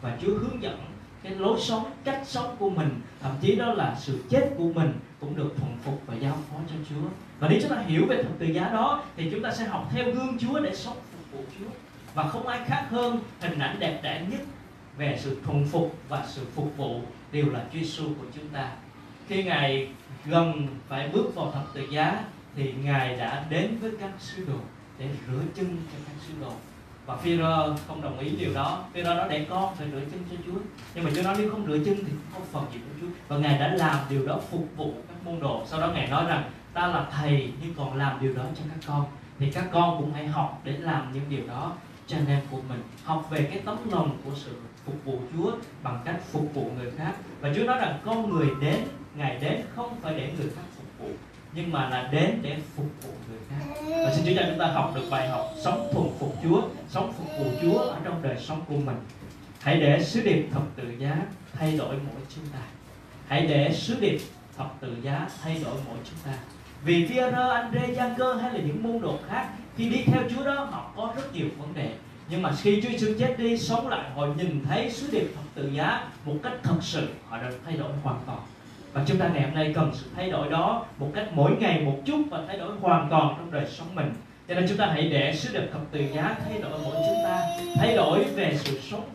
và 0.02 0.18
Chúa 0.22 0.38
hướng 0.38 0.64
dẫn 0.64 0.80
cái 1.26 1.36
lối 1.36 1.60
sống, 1.62 1.92
cách 2.04 2.22
sống 2.26 2.56
của 2.60 2.70
mình, 2.70 2.90
thậm 3.22 3.32
chí 3.42 3.56
đó 3.56 3.74
là 3.74 3.96
sự 4.00 4.24
chết 4.30 4.50
của 4.58 4.70
mình 4.74 4.94
cũng 5.20 5.36
được 5.36 5.54
thuần 5.58 5.72
phục 5.84 6.02
và 6.06 6.16
giao 6.16 6.38
phó 6.50 6.58
cho 6.70 6.76
Chúa. 6.90 7.08
Và 7.40 7.48
nếu 7.50 7.60
chúng 7.62 7.72
ta 7.72 7.82
hiểu 7.82 8.06
về 8.10 8.24
thập 8.24 8.40
tự 8.40 8.46
giá 8.46 8.70
đó, 8.70 9.04
thì 9.18 9.30
chúng 9.32 9.42
ta 9.42 9.52
sẽ 9.52 9.66
học 9.66 9.90
theo 9.92 10.06
gương 10.06 10.38
Chúa 10.40 10.60
để 10.60 10.76
sống 10.76 10.98
phục 11.12 11.32
vụ 11.32 11.46
Chúa. 11.60 11.70
Và 12.14 12.28
không 12.28 12.48
ai 12.48 12.60
khác 12.66 12.88
hơn 12.90 13.20
hình 13.40 13.60
ảnh 13.60 13.80
đẹp 13.80 14.00
đẽ 14.04 14.26
nhất 14.32 14.42
về 14.98 15.20
sự 15.22 15.38
thuần 15.46 15.66
phục 15.72 15.96
và 16.10 16.26
sự 16.28 16.42
phục 16.56 16.78
vụ 16.78 17.02
đều 17.32 17.50
là 17.50 17.66
Chúa 17.74 17.80
Giêsu 17.80 18.04
của 18.04 18.28
chúng 18.36 18.48
ta. 18.48 18.72
Khi 19.28 19.44
ngài 19.44 19.88
gần 20.26 20.68
phải 20.88 21.08
bước 21.08 21.36
vào 21.36 21.52
thập 21.52 21.74
tự 21.74 21.82
giá, 21.92 22.24
thì 22.56 22.74
ngài 22.84 23.18
đã 23.18 23.46
đến 23.50 23.78
với 23.82 23.92
các 24.00 24.12
sứ 24.20 24.46
đồ 24.46 24.60
để 25.00 25.08
rửa 25.28 25.42
chân 25.56 25.78
cho 25.92 25.98
các 26.08 26.16
sứ 26.28 26.34
đồ 26.42 26.52
và 27.06 27.16
phi 27.18 27.38
không 27.88 28.02
đồng 28.02 28.20
ý 28.20 28.30
điều 28.30 28.54
đó. 28.54 28.84
Phi 28.94 29.04
nói, 29.04 29.28
để 29.30 29.46
con 29.50 29.76
phải 29.76 29.88
rửa 29.92 30.00
chân 30.12 30.24
cho 30.32 30.36
chúa. 30.46 30.60
Nhưng 30.96 31.04
mà 31.04 31.12
chúa 31.16 31.22
nói, 31.22 31.36
nếu 31.38 31.50
không 31.52 31.66
rửa 31.68 31.78
chân 31.86 31.96
thì 32.06 32.14
không 32.34 32.42
phần 32.52 32.66
gì 32.74 32.80
của 32.80 33.00
chúa. 33.02 33.08
Và 33.28 33.38
ngài 33.38 33.60
đã 33.60 33.68
làm 33.68 34.00
điều 34.10 34.26
đó 34.28 34.40
phục 34.52 34.68
vụ 34.78 34.94
các 35.08 35.16
môn 35.26 35.40
đồ. 35.40 35.64
Sau 35.66 35.82
đó 35.82 35.88
ngài 35.88 36.08
nói 36.08 36.26
rằng, 36.28 36.52
ta 36.74 36.88
là 36.88 37.06
thầy, 37.12 37.52
nhưng 37.62 37.74
còn 37.74 37.98
làm 37.98 38.22
điều 38.22 38.34
đó 38.34 38.44
cho 38.56 38.64
các 38.70 38.88
con. 38.88 39.06
Thì 39.40 39.52
các 39.52 39.66
con 39.72 39.98
cũng 39.98 40.14
hãy 40.14 40.28
học 40.28 40.62
để 40.64 40.72
làm 40.72 41.14
những 41.14 41.24
điều 41.30 41.48
đó 41.48 41.74
cho 42.08 42.18
anh 42.18 42.28
em 42.28 42.40
của 42.52 42.60
mình. 42.70 42.84
Học 43.04 43.28
về 43.30 43.48
cái 43.52 43.60
tấm 43.66 43.78
lòng 43.92 44.18
của 44.26 44.32
sự 44.36 44.52
phục 44.86 44.96
vụ 45.06 45.20
Chúa 45.34 45.52
bằng 45.84 46.00
cách 46.06 46.16
phục 46.32 46.54
vụ 46.54 46.72
người 46.78 46.92
khác. 46.98 47.14
Và 47.42 47.50
Chúa 47.56 47.64
nói 47.64 47.78
rằng, 47.80 48.00
con 48.06 48.30
người 48.30 48.48
đến, 48.62 48.80
ngài 49.16 49.38
đến 49.40 49.62
không 49.76 49.96
phải 50.02 50.14
để 50.14 50.32
người 50.38 50.50
khác 50.56 50.62
phục 50.76 50.86
vụ, 51.00 51.10
nhưng 51.54 51.72
mà 51.72 51.90
là 51.90 52.10
đến 52.12 52.40
để 52.42 52.58
phục 52.76 52.86
vụ 53.04 53.10
người 53.30 53.40
khác. 53.50 53.66
Và 54.06 54.14
xin 54.14 54.26
Chúa 54.26 54.42
cho 54.42 54.48
chúng 54.50 54.60
ta 54.60 54.68
học 54.68 54.92
được 54.96 55.04
bài 55.12 55.30
học 55.30 55.46
sống 55.64 55.90
thuần 55.94 56.08
phục 56.20 56.25
Chúa 56.50 56.62
sống 56.90 57.14
phục 57.18 57.28
vụ 57.38 57.46
Chúa 57.62 57.80
ở 57.80 57.98
trong 58.04 58.22
đời 58.22 58.36
sống 58.40 58.62
của 58.68 58.76
mình. 58.86 58.98
Hãy 59.62 59.80
để 59.80 60.04
sứ 60.04 60.22
điệp 60.22 60.48
thập 60.54 60.64
tự 60.76 60.84
giá 61.00 61.18
thay 61.54 61.78
đổi 61.78 61.96
mỗi 61.96 62.22
chúng 62.36 62.46
ta. 62.54 62.60
Hãy 63.28 63.46
để 63.48 63.74
sứ 63.74 64.00
điệp 64.00 64.18
thập 64.58 64.74
tự 64.80 64.96
giá 65.02 65.28
thay 65.42 65.62
đổi 65.64 65.74
mỗi 65.88 65.98
chúng 66.04 66.20
ta. 66.26 66.32
Vì 66.84 67.08
Pierre, 67.08 67.38
Andre, 67.38 67.94
giăng 67.94 68.16
cơ 68.18 68.34
hay 68.34 68.54
là 68.54 68.60
những 68.60 68.84
môn 68.84 69.02
đồ 69.02 69.20
khác 69.30 69.50
khi 69.78 69.90
đi 69.90 70.04
theo 70.06 70.22
Chúa 70.30 70.44
đó 70.46 70.68
họ 70.72 70.92
có 70.96 71.14
rất 71.16 71.34
nhiều 71.34 71.48
vấn 71.58 71.74
đề. 71.74 71.94
Nhưng 72.30 72.42
mà 72.42 72.52
khi 72.62 72.82
Chúa 72.82 72.90
Giêsu 72.90 73.14
chết 73.20 73.36
đi 73.38 73.58
sống 73.58 73.88
lại 73.88 74.10
họ 74.16 74.26
nhìn 74.26 74.64
thấy 74.70 74.90
sứ 74.92 75.08
điệp 75.12 75.32
thập 75.36 75.44
tự 75.56 75.70
giá 75.70 76.08
một 76.26 76.36
cách 76.44 76.54
thật 76.64 76.78
sự 76.82 77.08
họ 77.30 77.38
đã 77.38 77.52
thay 77.66 77.78
đổi 77.78 77.92
hoàn 78.04 78.20
toàn. 78.26 78.40
Và 78.94 79.04
chúng 79.08 79.18
ta 79.18 79.28
ngày 79.28 79.44
hôm 79.44 79.54
nay 79.54 79.72
cần 79.76 79.92
sự 79.94 80.10
thay 80.16 80.30
đổi 80.30 80.50
đó 80.50 80.86
một 80.98 81.12
cách 81.16 81.28
mỗi 81.34 81.52
ngày 81.60 81.82
một 81.82 81.98
chút 82.06 82.24
và 82.30 82.40
thay 82.48 82.58
đổi 82.58 82.72
hoàn 82.82 83.10
toàn 83.10 83.36
trong 83.38 83.52
đời 83.52 83.66
sống 83.70 83.96
mình 83.96 84.14
cho 84.48 84.56
nên 84.56 84.66
chúng 84.70 84.78
ta 84.78 84.86
hãy 84.86 85.10
để 85.10 85.36
sứ 85.36 85.54
đẹp 85.54 85.68
thập 85.72 85.82
tự 85.92 86.00
giá 86.16 86.36
thay 86.46 86.62
đổi 86.62 86.80
mỗi 86.84 86.96
chúng 86.96 87.24
ta. 87.24 87.42
Thay 87.76 87.96
đổi 87.96 88.24
về 88.24 88.58
sự 88.64 88.80
sống 88.92 89.10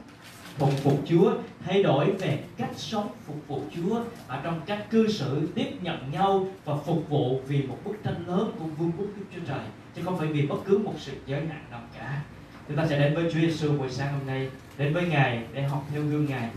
phục 0.58 0.84
vụ 0.84 0.92
Chúa, 1.06 1.32
thay 1.64 1.82
đổi 1.82 2.10
về 2.10 2.38
cách 2.56 2.70
sống 2.76 3.08
phục 3.26 3.48
vụ 3.48 3.62
Chúa. 3.74 4.00
Ở 4.28 4.40
trong 4.42 4.60
cách 4.66 4.90
cư 4.90 5.08
xử 5.08 5.48
tiếp 5.54 5.68
nhận 5.82 6.12
nhau 6.12 6.46
và 6.64 6.74
phục 6.76 7.08
vụ 7.08 7.40
vì 7.46 7.62
một 7.62 7.78
bức 7.84 7.96
tranh 8.04 8.24
lớn 8.26 8.52
của 8.58 8.64
vương 8.64 8.92
quốc 8.98 9.06
Đức 9.16 9.24
Chúa 9.34 9.42
Trời, 9.48 9.64
chứ 9.96 10.02
không 10.04 10.18
phải 10.18 10.28
vì 10.28 10.46
bất 10.46 10.58
cứ 10.66 10.78
một 10.78 10.94
sự 10.98 11.12
giới 11.26 11.40
hạn 11.40 11.64
nào 11.70 11.80
cả. 11.98 12.22
Chúng 12.68 12.76
ta 12.76 12.86
sẽ 12.86 12.98
đến 12.98 13.14
với 13.14 13.24
Chúa 13.24 13.40
Giêsu 13.40 13.78
buổi 13.78 13.90
sáng 13.90 14.12
hôm 14.12 14.26
nay, 14.26 14.48
đến 14.78 14.94
với 14.94 15.06
Ngài 15.06 15.42
để 15.52 15.62
học 15.62 15.86
theo 15.92 16.02
gương 16.02 16.26
Ngài. 16.26 16.50